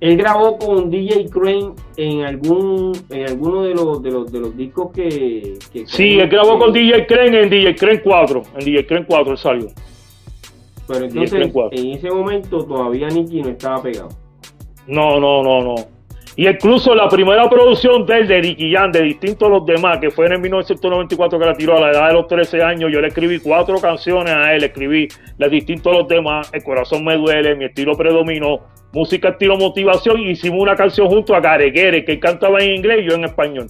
[0.00, 4.56] él grabó con DJ Crane en algún en alguno de los de los de los
[4.56, 9.06] discos que, sí él grabó con DJ Crane en DJ Crane 4 en DJ Crane
[9.06, 9.68] 4 él salió.
[10.86, 14.08] Pero entonces en ese momento todavía Nicky no estaba pegado.
[14.86, 15.74] No no no no.
[16.38, 19.98] Y incluso la primera producción de él, de Nicky Jan, de distintos a los demás,
[19.98, 22.92] que fue en el 1994 que la tiró a la edad de los 13 años,
[22.92, 27.04] yo le escribí cuatro canciones a él, escribí las distintos a los demás, El corazón
[27.04, 28.60] me duele, mi estilo predominó,
[28.92, 33.08] música estilo motivación, hicimos una canción junto a Gareguere, que él cantaba en inglés y
[33.08, 33.66] yo en español.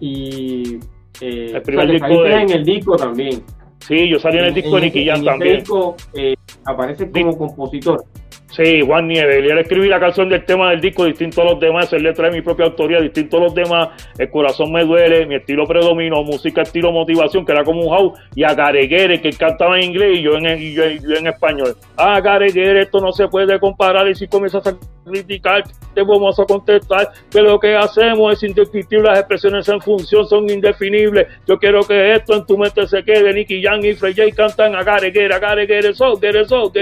[0.00, 0.78] Y
[1.20, 3.42] eh, el primer disco en el disco también.
[3.80, 5.58] Sí, yo salí en, el disco de Nicky Jan también.
[5.58, 6.34] disco eh,
[6.64, 8.04] aparece como compositor.
[8.50, 9.44] Sí, Juan Nieves.
[9.44, 11.92] Él escribí la canción del tema del disco distinto a los demás.
[11.92, 13.88] Él le trae mi propia autoría distinto a los demás.
[14.16, 18.18] El corazón me duele, mi estilo predominó, música estilo motivación, que era como un house.
[18.34, 21.76] Y a Gareguere, que él cantaba en inglés y yo en, yo, en español.
[21.96, 24.08] A Gareguere, esto no se puede comparar.
[24.08, 29.08] Y si comienzas a criticar, te vamos a contestar que lo que hacemos es indescriptible.
[29.08, 31.26] Las expresiones en función son indefinibles.
[31.46, 33.34] Yo quiero que esto en tu mente se quede.
[33.34, 36.72] Nicky Young y Frey J cantan a Gareguere, a Gareguere, so, it, so,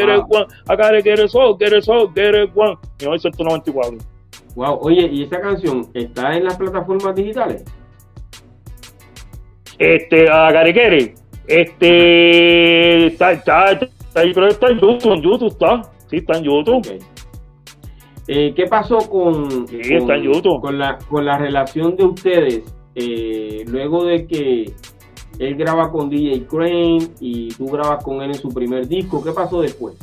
[0.76, 2.76] Gareguere, so, get it, so, get it, one.
[3.00, 3.98] 1994.
[4.54, 7.64] Wow, oye, ¿y esa canción está en las plataformas digitales?
[9.78, 11.14] Este, a Gareguere,
[11.48, 17.04] este, está, está, está, que está en YouTube, en YouTube está, sí, está en YouTube.
[18.28, 19.66] Eh, ¿Qué pasó con,
[20.60, 22.62] con, la, con la relación de ustedes
[22.94, 24.72] eh, luego de que
[25.38, 29.22] él graba con DJ Crane y tú grabas con él en su primer disco?
[29.22, 29.96] ¿Qué pasó después?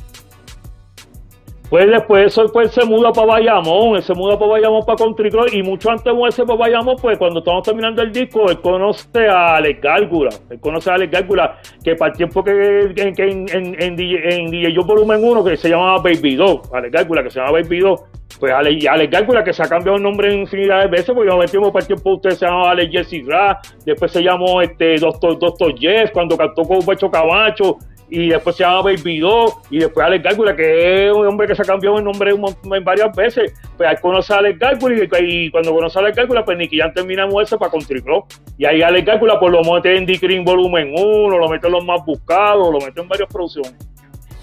[1.71, 5.63] Pues después eso pues se muda para Bayamón, se muda para Bayamón para Country y
[5.63, 9.55] mucho antes de moverse para Bayamón, pues cuando estamos terminando el disco, él conoce a
[9.55, 13.45] Alex Gárgula, él conoce a Alex Gárgula, que para el tiempo que, que, que en,
[13.81, 17.61] en, DJ, Yo Volumen 1, que se llamaba Baby Dog, Alex Gárgula, que se llamaba
[17.61, 18.03] Baby Dog,
[18.37, 21.37] pues Alex, Alex Gárgula, que se ha cambiado el nombre infinidad de veces, porque yo
[21.37, 24.97] me tiempo para el tiempo usted se llamaba Alex Jesse Ra, después se llamó este
[24.97, 27.77] Doctor, Doctor Jeff, cuando cantó con Becho Cabacho,
[28.11, 31.55] y después se llama Baby 2, y después Alex Gárgula, que es un hombre que
[31.55, 35.49] se ha cambiado el nombre en varias veces, pues ahí conoce a Alex Gárgula, y,
[35.49, 38.25] cuando conoce a Alex Gárgula, pues Nicky Jan termina moverse para Country Club,
[38.57, 41.73] y ahí Alex Gárgula pues lo mete en Dick Green Volumen 1, lo mete en
[41.73, 43.75] los más buscados, lo mete en varias producciones.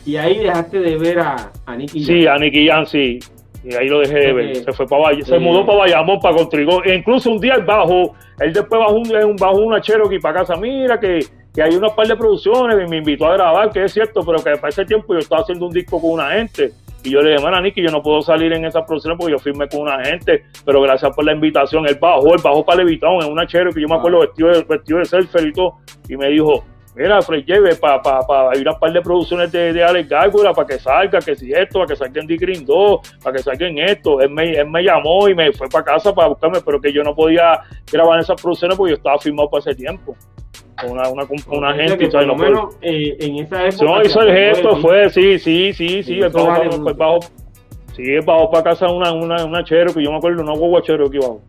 [0.06, 2.02] Y ahí dejaste de ver a, a Nicky.
[2.02, 3.18] Sí, a Nicky Jan, sí.
[3.64, 4.56] Y ahí lo dejé de ver.
[4.56, 6.82] Se fue para se mudó para Bayamón, para Club.
[6.86, 10.56] E incluso un día él bajó, él después bajó un, bajó una Cherokee para casa.
[10.56, 13.92] Mira que que hay unos par de producciones y me invitó a grabar, que es
[13.92, 16.72] cierto, pero que para ese tiempo yo estaba haciendo un disco con una gente.
[17.04, 19.38] Y yo le dije, a Nicky, yo no puedo salir en esa producción porque yo
[19.38, 21.86] firmé con una gente, pero gracias por la invitación.
[21.86, 24.62] Él bajó, él bajó para Levitón en una chero que yo me acuerdo vestido de,
[24.62, 25.76] vestido de surfer y todo.
[26.08, 26.64] Y me dijo,
[26.96, 30.08] mira, Fred lleve para pa, pa, ir a un par de producciones de, de Alex
[30.08, 33.36] Gárgula para que salga, que si esto, para que salga en The Green 2, para
[33.36, 34.20] que salga en esto.
[34.20, 37.04] Él me, él me llamó y me fue para casa para buscarme, pero que yo
[37.04, 40.16] no podía grabar esas producciones porque yo estaba firmado para ese tiempo
[40.88, 42.04] una, una, una gente.
[42.04, 43.84] y lo menos eh, en esa época.
[43.84, 46.20] No, hizo el gesto, fue, sí, sí, sí, sí.
[46.20, 47.18] El bajo, pues, bajo,
[47.94, 51.40] sí, bajo para casa una, una, una que yo me acuerdo, una guagua Cherokee bajo.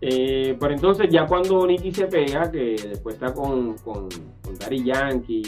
[0.00, 4.08] Eh, pero entonces ya cuando Nicky se pega, que después está con, con,
[4.42, 5.42] con Daddy Yankee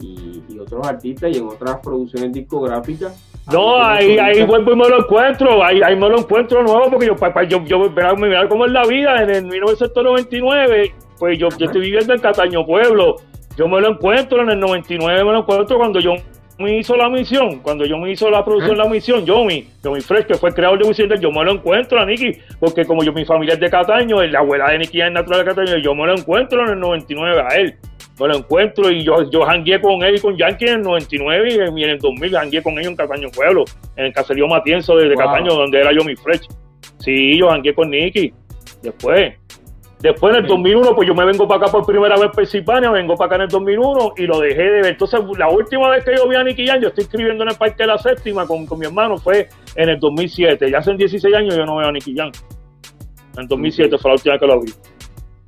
[0.00, 3.26] y, y, otros artistas y en otras producciones discográficas.
[3.52, 7.06] No, ahí, ahí vuelvo y me lo encuentro, ahí, ahí me lo encuentro nuevo porque
[7.06, 7.14] yo,
[7.48, 12.14] yo, yo, mirar cómo es la vida en el 1999 pues yo, yo estoy viviendo
[12.14, 13.16] en Cataño Pueblo.
[13.56, 16.14] Yo me lo encuentro en el 99, me lo encuentro cuando yo
[16.60, 20.00] me hizo la misión, cuando yo me hizo la producción de la misión, Yomi, Yomi
[20.00, 23.02] Fresh, que fue el creador de Wisin yo me lo encuentro a Nicky, porque como
[23.02, 25.94] yo, mi familia es de Cataño, la abuela de Nicky es natural de Cataño, yo
[25.94, 27.74] me lo encuentro en el 99 a él,
[28.20, 31.48] me lo encuentro y yo, yo jangué con él y con Yankee en el 99
[31.52, 33.64] y en, el 2000 jangué con ellos en Cataño Pueblo,
[33.96, 36.46] en el caserío Matienzo de, Cataño, donde era Yomi Fresh.
[36.98, 38.32] Sí, yo jangué con Nicky,
[38.82, 39.39] después.
[40.00, 43.16] Después en el 2001, pues yo me vengo para acá por primera vez Pensilvania, vengo
[43.16, 44.86] para acá en el 2001 y lo dejé de ver.
[44.86, 47.56] Entonces, la última vez que yo vi a Nicky Jan, yo estoy escribiendo en el
[47.56, 50.70] Parque de la Séptima con, mi hermano, fue en el 2007.
[50.70, 52.30] Ya hace 16 años yo no veo a Nicky Jan.
[53.34, 54.72] En el 2007 fue la última vez que lo vi.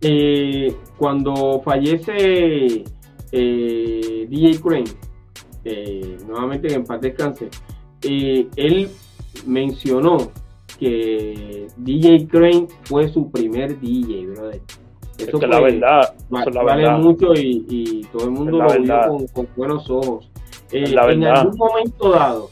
[0.03, 2.85] Eh, cuando fallece
[3.33, 4.85] eh, DJ Crane,
[5.65, 7.49] eh, nuevamente en paz descanse,
[8.03, 8.91] él
[9.47, 10.31] mencionó
[10.83, 14.61] que DJ Crane fue su primer DJ, brother.
[15.17, 16.15] Eso es la verdad.
[16.29, 20.29] vale mucho y, todo el mundo lo vio con, buenos ojos.
[20.73, 22.49] Eh, en algún momento dado,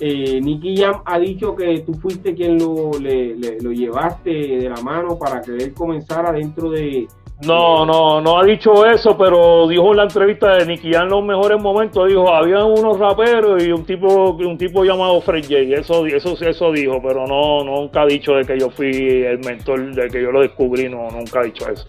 [0.00, 5.18] eh, Nicky Jam ha dicho que tú fuiste quien lo, lo llevaste de la mano
[5.18, 7.08] para que él comenzara dentro de,
[7.42, 11.22] no, no, no ha dicho eso, pero dijo en la entrevista de Nicky en los
[11.22, 16.06] mejores momentos, dijo, había unos raperos y un tipo, un tipo llamado Fred J, eso,
[16.06, 20.08] eso, eso dijo, pero no, nunca ha dicho de que yo fui el mentor, de
[20.08, 21.86] que yo lo descubrí, no, nunca ha dicho eso.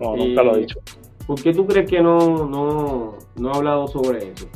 [0.00, 0.78] No, nunca lo ha dicho.
[1.26, 4.48] ¿Por qué tú crees que no, no, no ha hablado sobre eso?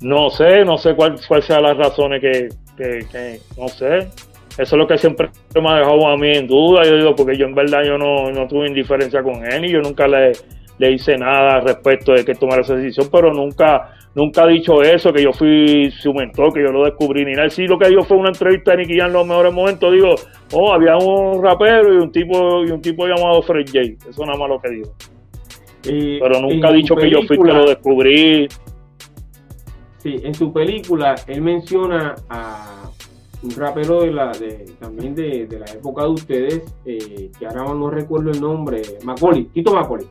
[0.00, 4.08] No sé, no sé cuál, cuál sean las razones que, que, que, no sé.
[4.58, 6.84] Eso es lo que siempre me ha dejado a mí en duda.
[6.84, 9.80] Yo digo, porque yo en verdad yo no, no tuve indiferencia con él y yo
[9.80, 10.32] nunca le,
[10.78, 15.12] le hice nada respecto de que tomara esa decisión, pero nunca nunca ha dicho eso,
[15.12, 17.50] que yo fui su mentor, que yo lo descubrí ni nada.
[17.50, 19.92] Sí, lo que dijo fue una entrevista de Nicky Jan en los mejores momentos.
[19.92, 20.14] Digo,
[20.52, 24.08] oh, había un rapero y un tipo y un tipo llamado Fred J.
[24.08, 24.92] Eso nada más lo que dijo.
[25.82, 28.48] pero nunca ha dicho que yo fui que lo descubrí.
[29.98, 32.79] Sí, en su película él menciona a
[33.42, 37.64] un rapero de la, de, también de, de, la época de ustedes, eh, que ahora
[37.74, 40.06] no recuerdo el nombre, Macaulay, Tito Macaulay.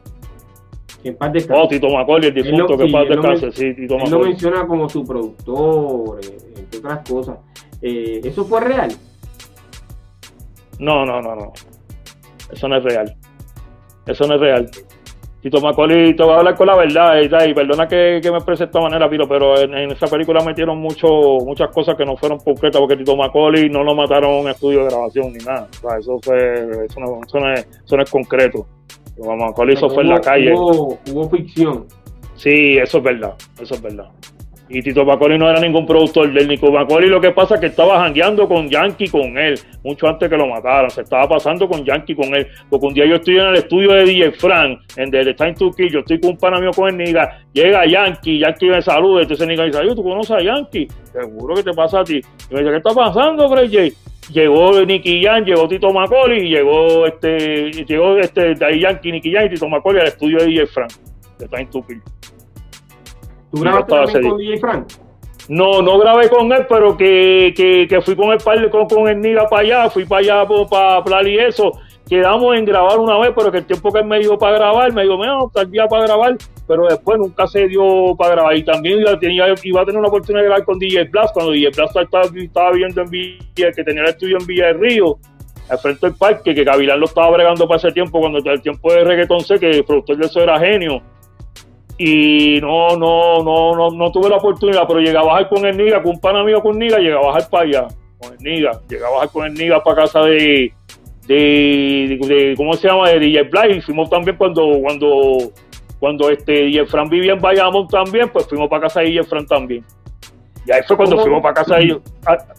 [1.04, 1.64] Que en paz descanse.
[1.64, 4.90] Oh, Tito Macaulay, el difunto, que en paz descanse, sí, Tito Él lo menciona como
[4.90, 7.38] su productor, eh, entre otras cosas.
[7.82, 8.92] Eh, ¿Eso fue real?
[10.80, 11.54] No, no, no, no.
[12.52, 13.16] Eso no es real.
[14.06, 14.72] Eso no es real.
[15.42, 18.68] Tito Macaulay, te voy a hablar con la verdad, y, perdona que, me exprese de
[18.68, 21.08] esta manera, Piro, pero en, esa película metieron mucho,
[21.46, 24.80] muchas cosas que no fueron concretas, porque Tito Macaulay no lo mataron en un estudio
[24.80, 25.68] de grabación ni nada.
[25.82, 28.68] O sea, eso, fue, eso, no, eso, no es, eso no es concreto.
[29.16, 30.54] Tito Macaulay eso fue en la calle.
[30.54, 31.86] Hubo, hubo ficción.
[32.36, 34.10] Sí, eso es verdad, eso es verdad.
[34.70, 37.10] Y Tito Macaulay no era ningún productor del Nico Macaulay.
[37.10, 40.46] Lo que pasa es que estaba jangueando con Yankee con él, mucho antes que lo
[40.48, 40.92] mataran.
[40.92, 42.48] Se estaba pasando con Yankee con él.
[42.70, 45.72] Porque un día yo estoy en el estudio de DJ Frank, en The Time to
[45.72, 47.40] Kill, yo estoy con un pana mío con el Niga.
[47.52, 49.24] Llega Yankee, Yankee me saluda.
[49.24, 50.88] Entonces Niga dice, ¿tú conoces a Yankee?
[51.12, 52.22] Seguro que te pasa a ti.
[52.50, 54.10] Y me dice, ¿qué está pasando, Grey J?
[54.32, 59.50] Llegó Nicky Yan, llegó Tito Macaulay llegó este, llegó este, de Yankee, Nicky Yan y
[59.50, 60.92] Tito Macaulay al estudio de DJ Frank,
[61.40, 62.00] The Time to Kill.
[63.52, 64.88] ¿Tú grabaste con DJ Frank?
[65.50, 69.08] No, no grabé con él, pero que, que, que fui con el padre, con, con
[69.08, 71.72] el Niga para allá, fui para allá para, para y eso.
[72.08, 74.94] Quedamos en grabar una vez, pero que el tiempo que él me dio para grabar,
[74.94, 78.58] me dijo, no, tal día para grabar, pero después nunca se dio para grabar.
[78.58, 81.52] Y también iba, tenía, iba a tener una oportunidad de grabar con DJ Blast, cuando
[81.52, 85.18] DJ Blast estaba, estaba viviendo en Villa, que tenía el estudio en Villa del Río,
[85.68, 88.94] al frente del parque, que Gavilán lo estaba bregando para ese tiempo, cuando el tiempo
[88.94, 91.02] de reggaetón sé que el productor de eso era genio
[92.02, 95.76] y no, no, no, no, no tuve la oportunidad, pero llegué a bajar con el
[95.76, 98.72] Niga, con un pan amigo con Niga, llegué a bajar para allá, con el Niga,
[98.88, 100.74] llegué a bajar con el Niga para casa de,
[101.28, 103.10] de, ¿cómo se llama?
[103.10, 105.52] De DJ Black, y fuimos también cuando, cuando,
[106.00, 109.46] cuando este DJ Fran vivía en Bayamón también, pues fuimos para casa de DJ Fran
[109.46, 109.84] también.
[110.66, 112.02] Y ahí fue cuando fuimos para casa de ellos.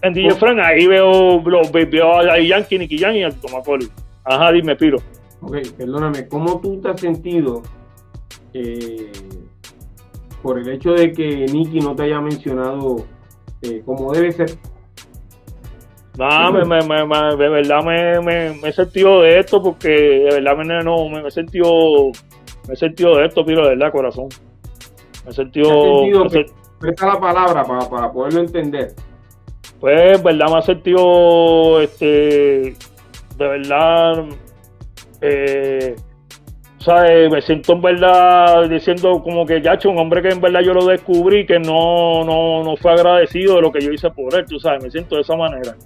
[0.03, 3.89] En DJ Fran, ahí veo, veo a Yankee, Nicky Yan y a Tomacoli.
[4.23, 4.99] Ajá, dime, Piro.
[5.41, 7.63] Ok, perdóname, ¿cómo tú te has sentido
[8.55, 9.13] eh,
[10.43, 13.05] por el hecho de que Nicky no te haya mencionado
[13.63, 14.51] eh, como debe ser.
[16.19, 20.85] No, me, me, me, de verdad me, he sentido de esto porque de verdad me,
[20.85, 22.11] no, me, he sentido
[22.67, 24.29] me he sentido de esto, Piro, de verdad, corazón.
[25.25, 26.03] Me he sentido...
[26.79, 28.95] presta la palabra para, para poderlo entender.
[29.81, 32.77] Pues, verdad, me ha sentido, este,
[33.37, 34.27] de verdad,
[35.23, 35.97] eh,
[36.87, 40.73] eh, me siento en verdad diciendo como que ya un hombre que en verdad yo
[40.73, 44.47] lo descubrí, que no, no, no fue agradecido de lo que yo hice por él,
[44.47, 45.77] tú sabes, me siento de esa manera.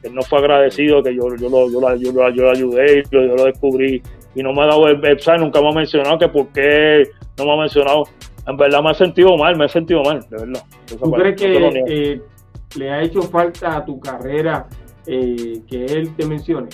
[0.00, 3.02] Que no fue agradecido, que yo, yo, lo, yo, lo, yo, lo, yo lo ayudé,
[3.10, 4.00] yo, yo, lo descubrí
[4.34, 7.04] y no me ha dado el website, nunca me ha mencionado que por qué
[7.38, 8.04] no me ha mencionado.
[8.46, 10.62] En verdad me he sentido mal, me he sentido mal, de verdad.
[10.86, 12.20] ¿Tú crees que eh,
[12.76, 14.66] le ha hecho falta a tu carrera
[15.06, 16.68] eh, que él te mencione?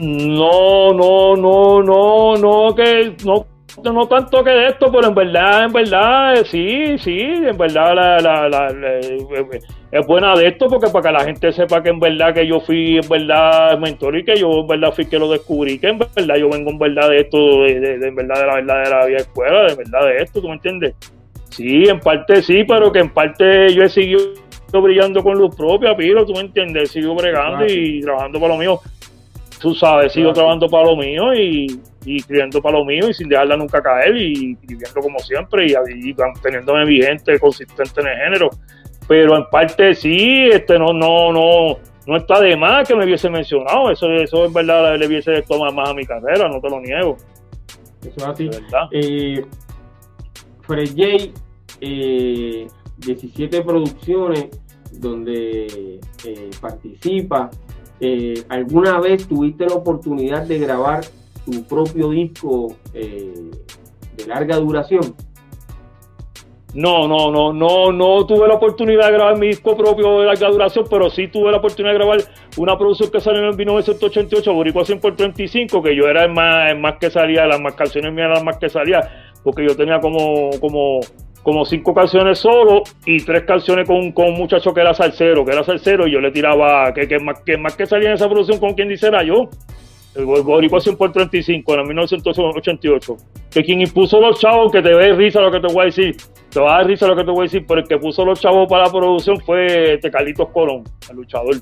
[0.00, 3.44] No, no, no, no, no, que no,
[3.82, 8.20] no tanto que de esto, pero en verdad, en verdad, sí, sí, en verdad la,
[8.20, 8.68] la, la,
[9.90, 12.60] es buena de esto porque para que la gente sepa que en verdad que yo
[12.60, 15.98] fui en verdad mentor y que yo en verdad fui que lo descubrí, que en
[15.98, 19.22] verdad yo vengo en verdad de esto, de, de, en verdad de la verdadera vieja
[19.22, 20.94] escuela, de verdad de esto, ¿tú me entiendes?
[21.50, 24.20] Sí, en parte sí, pero que en parte yo he seguido
[24.80, 28.80] brillando con luz propia, Piro, tú me entiendes, sigo bregando y trabajando para lo mío
[29.60, 33.28] tú sabes, sigo trabajando para lo mío y, y escribiendo para lo mío y sin
[33.28, 38.50] dejarla nunca caer y escribiendo como siempre y, y manteniéndome vigente, consistente en el género.
[39.06, 43.30] Pero en parte sí, este no, no, no, no está de más que me hubiese
[43.30, 43.90] mencionado.
[43.90, 47.16] Eso, eso en verdad le hubiese tomado más a mi carrera, no te lo niego.
[48.02, 48.50] Eso es así.
[48.92, 49.44] Eh,
[50.62, 51.32] Fred J,
[51.80, 52.66] eh,
[52.98, 54.48] 17 producciones
[54.92, 57.50] donde eh, participa
[58.00, 61.04] eh, ¿alguna vez tuviste la oportunidad de grabar
[61.44, 63.50] tu propio disco eh,
[64.16, 65.14] de larga duración?
[66.74, 70.48] No, no, no, no, no tuve la oportunidad de grabar mi disco propio de larga
[70.50, 72.20] duración, pero sí tuve la oportunidad de grabar
[72.58, 76.70] una producción que salió en 1988, Boricua 100 por 35, que yo era el más,
[76.70, 79.74] el más que salía, las más canciones mías eran las más que salía, porque yo
[79.74, 81.00] tenía como, como
[81.42, 85.52] como cinco canciones solo y tres canciones con, con un muchacho que era salsero, que
[85.52, 88.28] era salsero, y yo le tiraba, que, que, más, que más que salía en esa
[88.28, 89.48] producción con quien dice era yo.
[90.14, 93.16] El Boricua 100 por 35 en 1988.
[93.50, 96.16] Que quien impuso los chavos, que te ve risa lo que te voy a decir,
[96.50, 98.24] te va a dar risa lo que te voy a decir, pero el que puso
[98.24, 101.54] los chavos para la producción fue este Carlitos Colón, el luchador.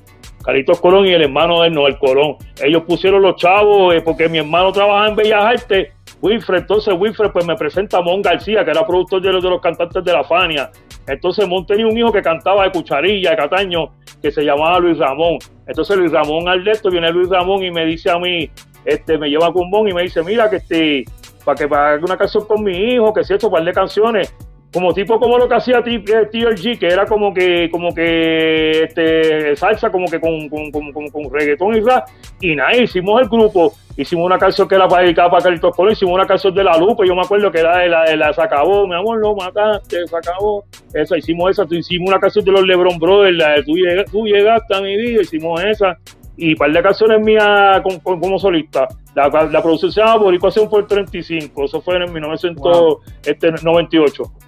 [0.42, 2.36] Carlitos Colón y el hermano de él, no, el Colón.
[2.62, 5.88] Ellos pusieron los chavos eh, porque mi hermano trabajaba en Bellas Artes
[6.22, 9.50] Wilfred, entonces Wilfred pues me presenta a Mon García, que era productor de los, de
[9.50, 10.70] los cantantes de la Fania.
[11.06, 14.98] Entonces Mon tenía un hijo que cantaba de cucharilla, de Cataño, que se llamaba Luis
[14.98, 15.38] Ramón.
[15.66, 18.50] Entonces Luis Ramón al de esto viene Luis Ramón y me dice a mí,
[18.84, 21.04] este, me lleva con Mon y me dice, mira que este,
[21.44, 24.34] para que para una canción con mi hijo, que si esto, par de canciones
[24.72, 29.56] como tipo como lo que hacía TLG, eh, que era como que como que este
[29.56, 32.08] salsa como que con, con, con, con reggaetón y rap
[32.40, 35.92] y nada, hicimos el grupo hicimos una canción que era para dedicar para Carlitos Colón,
[35.92, 38.32] hicimos una canción de la Lupe, yo me acuerdo que era de la, de la
[38.32, 42.52] Se acabó, mi amor, lo mataste, se acabó, esa, hicimos esa, hicimos una canción de
[42.52, 45.96] los Lebron Brothers, la de tú, llegaste a mi vida, hicimos esa,
[46.36, 48.86] y un par de canciones mías como solista.
[49.14, 54.22] La, la, producción se llama Boricuación por 35, eso fue en 1998.
[54.22, 54.45] Wow.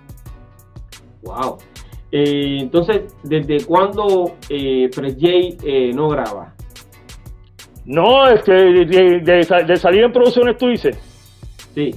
[2.10, 5.06] Eh, entonces, ¿desde cuándo eh, J
[5.64, 6.54] eh, no graba?
[7.84, 10.98] No, es que de, salir en producciones tú dices.
[11.74, 11.94] Sí.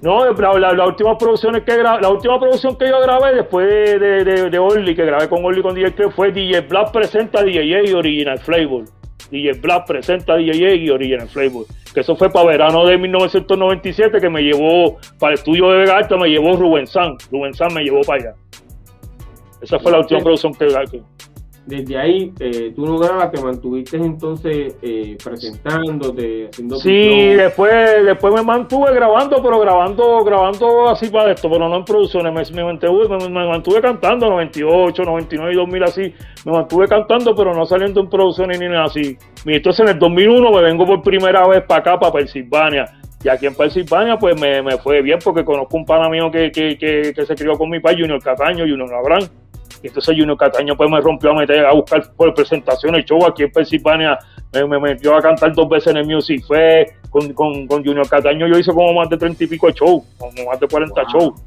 [0.00, 4.50] No, la, la, última producción que la última producción que yo grabé después de, de,
[4.50, 7.92] de Orly, que grabé con Orly con DJ Club, fue DJ Black presenta DJ y
[7.92, 8.84] Original Flavor.
[9.32, 11.64] DJ Black presenta DJ y Original Flavor.
[11.92, 16.06] Que eso fue para verano de 1997 que me llevó para el estudio de Vega
[16.18, 17.16] me llevó Rubén San.
[17.30, 18.34] Rubén San me llevó para allá.
[19.62, 21.02] Esa fue la última producción que, que,
[21.64, 28.34] desde ahí eh, tú no grabas, te mantuviste entonces eh, presentándote, haciendo Sí, después, después
[28.34, 33.08] me mantuve grabando, pero grabando, grabando así para esto, pero no en producciones, me, mantuve,
[33.28, 38.10] me, mantuve cantando 98, 99 y 2000 así, me mantuve cantando, pero no saliendo en
[38.10, 39.16] producciones ni nada así.
[39.44, 42.86] Y entonces en el 2001 me vengo por primera vez para acá, para Pensilvania.
[43.22, 46.76] Y aquí en Pensilvania, pues me, fue bien porque conozco un pana mío que, que,
[46.76, 49.28] que, se crió con mi padre, Junior Cataño, Junior Abraham
[49.82, 53.44] y entonces Junior Cataño pues me rompió a meter a buscar por presentaciones, show aquí
[53.44, 54.18] en Pensilvania,
[54.52, 58.46] me, metió a cantar dos veces en el Music Fest, con, con, con Junior Cataño.
[58.46, 61.40] Yo hice como más de treinta y pico de shows, como más de 40 shows.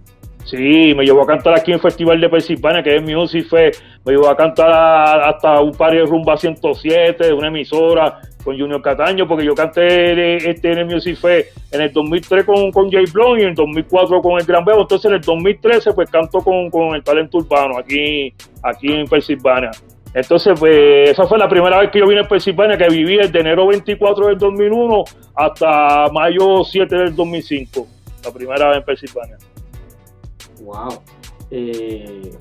[0.45, 3.83] Sí, me llevó a cantar aquí en el Festival de Pensilvania, que es Music Fest,
[4.05, 8.79] me llevó a cantar hasta un par de Rumba 107, de una emisora, con Junior
[8.79, 13.05] Cataño, porque yo canté este en el Music Fest en el 2003 con, con Jay
[13.11, 14.81] Blon y en el 2004 con el Gran Bebo.
[14.81, 18.31] Entonces en el 2013 pues canto con, con el talento urbano aquí,
[18.61, 19.71] aquí en Pensilvania.
[20.13, 23.37] Entonces, pues, esa fue la primera vez que yo vine a Pensilvania, que viví desde
[23.37, 25.03] enero 24 del 2001
[25.35, 27.85] hasta mayo 7 del 2005.
[28.23, 29.37] La primera vez en Pensilvania.
[30.65, 30.99] Wow.
[31.51, 32.31] Eh,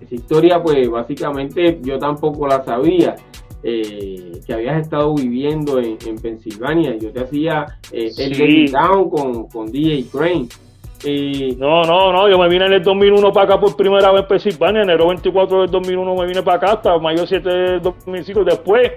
[0.00, 3.16] esa historia, pues, básicamente yo tampoco la sabía.
[3.64, 6.96] Eh, que habías estado viviendo en, en Pensilvania.
[6.98, 10.48] Yo te hacía eh, el Down con, con DJ Crane.
[11.04, 14.22] Eh, no, no, no, yo me vine en el 2001 para acá por primera vez
[14.22, 18.44] en Pensilvania, enero 24 del 2001 me vine para acá hasta mayo 7 del 2005,
[18.44, 18.92] después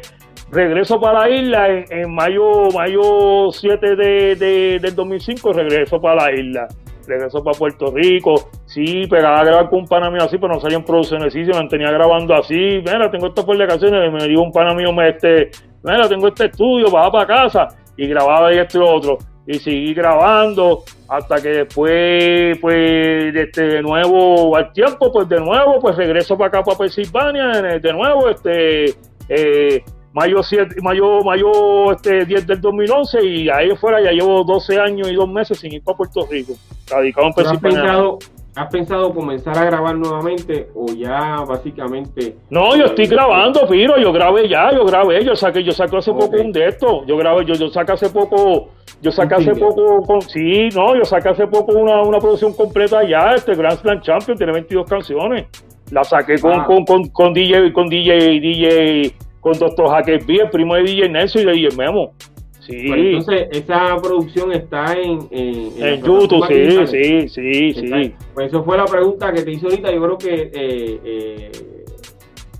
[0.51, 6.39] regreso para la isla en, mayo mayo 7 de, de, del 2005, regreso para la
[6.39, 6.67] isla
[7.07, 10.59] regreso para Puerto Rico, sí, pegaba a grabar con un pana mío así, pero no
[10.59, 14.51] salía en producciones, sí, se mantenía grabando así, mira, tengo estas publicaciones, me dijo un
[14.51, 15.51] pana mío, me este,
[15.83, 19.59] mira, tengo este estudio, va para casa, y grababa y esto y lo otro, y
[19.59, 25.95] seguí grabando, hasta que después, pues, este, de nuevo, al tiempo, pues, de nuevo, pues,
[25.95, 28.95] regreso para acá, para Pensilvania, de nuevo, este,
[29.29, 29.83] eh,
[30.15, 35.11] mayo 7, mayo, mayo este 10 del 2011 y ahí fuera ya llevo 12 años
[35.11, 36.53] y dos meses sin ir para Puerto Rico,
[36.89, 37.79] radicado en Pensilvania.
[37.81, 38.19] ¿Has pensado,
[38.55, 42.37] ¿Has pensado comenzar a grabar nuevamente o ya básicamente?
[42.49, 46.13] No, yo estoy grabando, Firo, yo grabé ya, yo grabé, yo saqué, yo saqué hace
[46.13, 48.69] poco un de estos, yo grabé, yo, yo saqué hace poco,
[49.01, 53.03] yo saqué hace poco, con, sí, no, yo saqué hace poco una, una producción completa
[53.03, 55.47] ya, este Grand Slam Champion, tiene 22 canciones,
[55.91, 56.65] la saqué con, ah.
[56.65, 61.07] con, con, con DJ, con DJ, DJ con Doctor Hacker B, el primo de DJ
[61.07, 62.13] Nelson y de DJ Memo.
[62.61, 62.87] Sí.
[62.91, 68.13] Entonces, esa producción está en, en, YouTube, sí, sí, sí, sí.
[68.33, 69.93] Pues eso fue la pregunta que te hice ahorita.
[69.93, 71.51] Yo creo que eh, eh,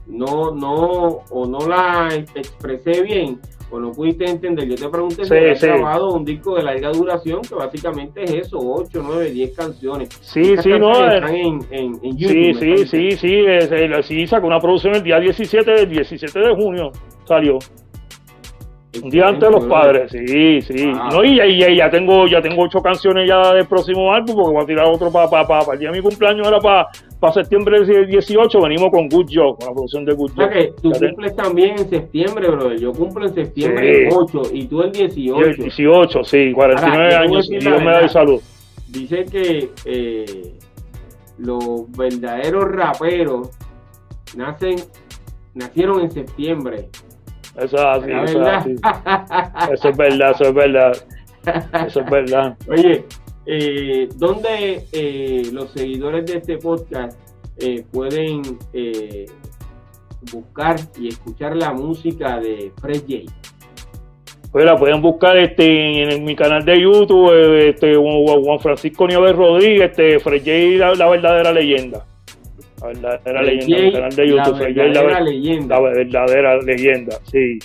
[0.06, 3.40] no, no, o no la expresé bien,
[3.72, 4.68] o no pudiste entender.
[4.68, 8.58] Yo te pregunté si has grabado un disco de larga duración, que básicamente es eso,
[8.60, 10.10] 8, 9, 10 canciones.
[10.22, 10.92] Sí, sí, no.
[10.92, 12.60] Eh, están en, en, en, YouTube.
[12.60, 16.56] Sí, sí, sí, sí, sí, sí, sacó una producción el día 17, el 17 de
[16.56, 16.92] junio
[17.26, 17.58] salió.
[19.04, 20.86] Un día antes de los padres, sí, sí.
[20.86, 24.64] No, y, y, ya tengo ya tengo ocho canciones ya del próximo álbum, porque voy
[24.64, 26.88] a tirar otro para pa, pa, el día de mi cumpleaños, era para
[27.20, 30.44] pa septiembre 18, venimos con Good Job, con la producción de Good Job.
[30.46, 32.80] O sea que tú cumples también en septiembre, brother.
[32.80, 35.46] Yo cumplo en septiembre 8 y tú el 18.
[35.46, 38.42] el 18, sí, 49 años, y Dios me da salud.
[38.88, 40.54] Dice que eh,
[41.38, 43.50] los verdaderos raperos
[44.36, 44.76] nacen
[45.56, 46.90] nacieron en septiembre
[47.58, 48.76] eso es así, eso es así.
[49.74, 50.92] Eso es verdad, eso es verdad.
[51.88, 52.58] Eso es verdad.
[52.68, 53.06] Oye,
[53.46, 57.20] eh, ¿dónde eh, los seguidores de este podcast
[57.60, 58.42] eh, pueden
[58.74, 59.26] eh,
[60.32, 63.32] buscar y escuchar la música de Fred J?
[64.52, 67.32] Pues la pueden buscar este, en, mi canal de YouTube,
[67.70, 72.06] este, Juan Francisco Nieves Rodríguez, este, Fred J, la verdadera leyenda.
[72.94, 74.60] La verdadera leyenda, el canal de YouTube.
[74.60, 75.76] La verdadera leyenda.
[75.76, 77.60] La verdadera leyenda, sí.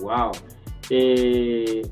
[0.00, 0.32] Wow.
[0.90, 1.82] Eh,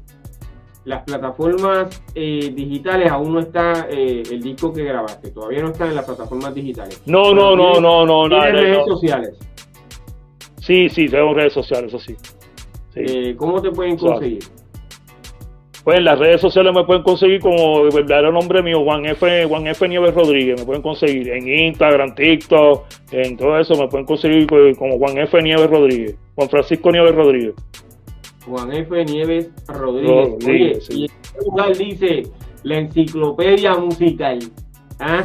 [0.84, 5.86] las plataformas eh, digitales aún no está eh, el disco que grabaste, todavía no está
[5.86, 7.00] en las plataformas digitales.
[7.06, 8.40] No, no, no, no, no, no.
[8.40, 9.38] ¿Tienes redes sociales?
[10.60, 12.16] Sí, sí, tengo redes sociales, eso sí.
[13.36, 14.42] ¿Cómo te pueden conseguir?
[15.84, 19.46] Pues en las redes sociales me pueden conseguir como el verdadero nombre mío, Juan F.
[19.46, 19.88] Juan F.
[19.88, 20.60] Nieves Rodríguez.
[20.60, 25.42] Me pueden conseguir en Instagram, TikTok, en todo eso me pueden conseguir como Juan F.
[25.42, 26.16] Nieves Rodríguez.
[26.36, 27.54] Juan Francisco Nieves Rodríguez.
[28.46, 29.04] Juan F.
[29.04, 30.88] Nieves Rodríguez.
[30.90, 32.22] Oye, y el lugar dice
[32.62, 34.38] la enciclopedia musical.
[35.00, 35.24] ¿Ah?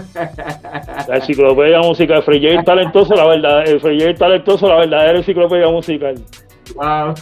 [1.07, 6.15] La enciclopedia musical, Freyer talentoso, la verdad, el talentoso, la verdadera enciclopedia musical.
[6.75, 7.13] Wow.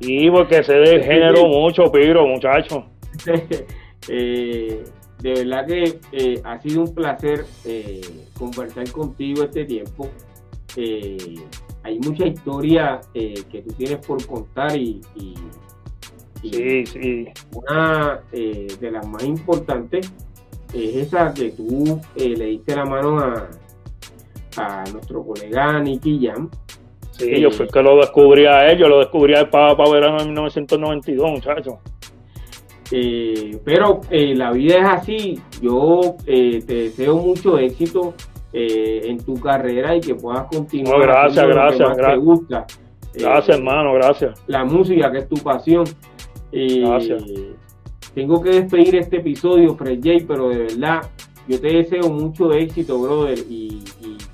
[0.00, 2.86] Y porque se de género mucho, Piro, muchacho.
[4.08, 4.82] Eh,
[5.20, 8.00] de verdad que eh, ha sido un placer eh,
[8.36, 10.08] conversar contigo este tiempo.
[10.74, 15.02] hay mucha historia que tú tienes por contar y,
[16.40, 17.26] sí, sí.
[17.52, 20.10] una de las más importantes
[20.72, 23.50] es esa que tú le diste la mano a,
[24.56, 26.48] a nuestro colega Nicky Jam
[27.20, 29.74] Sí, yo fui el que lo descubrí a él, yo lo descubrí a él para,
[29.74, 31.74] verano en 1992, muchachos.
[32.90, 35.40] Eh, pero eh, la vida es así.
[35.60, 38.14] Yo eh, te deseo mucho éxito
[38.52, 40.98] en tu carrera y que puedas continuar.
[40.98, 42.10] No, gracias, gracias, gracias.
[42.10, 42.66] Te gusta.
[43.14, 44.42] Gracias, hermano, gracias.
[44.46, 45.84] La música, que es tu pasión.
[46.50, 47.22] gracias.
[48.14, 51.02] Tengo que despedir este episodio, Fred J, pero de verdad,
[51.46, 53.84] yo te deseo mucho éxito, brother, y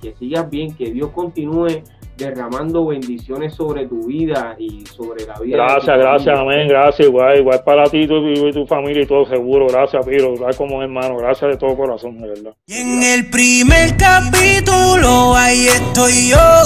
[0.01, 1.83] que sigas bien, que Dios continúe
[2.17, 5.57] derramando bendiciones sobre tu vida y sobre la vida.
[5.57, 9.67] Gracias, gracias, amén, gracias, igual, igual para ti tu, y tu familia y todo, seguro,
[9.69, 12.55] gracias, Piro, gracias como hermano, gracias de todo corazón, de verdad.
[12.67, 16.63] Y en el primer capítulo, ahí estoy yo,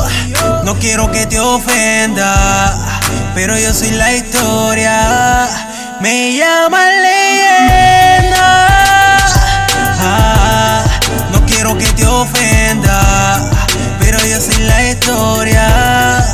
[0.65, 2.75] no quiero que te ofenda,
[3.35, 5.49] pero yo soy la historia,
[6.01, 8.67] me llaman leyenda,
[10.01, 10.85] ah,
[11.33, 13.60] no quiero que te ofenda
[14.61, 16.33] en la historia.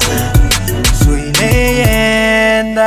[1.05, 2.87] Soy leyenda.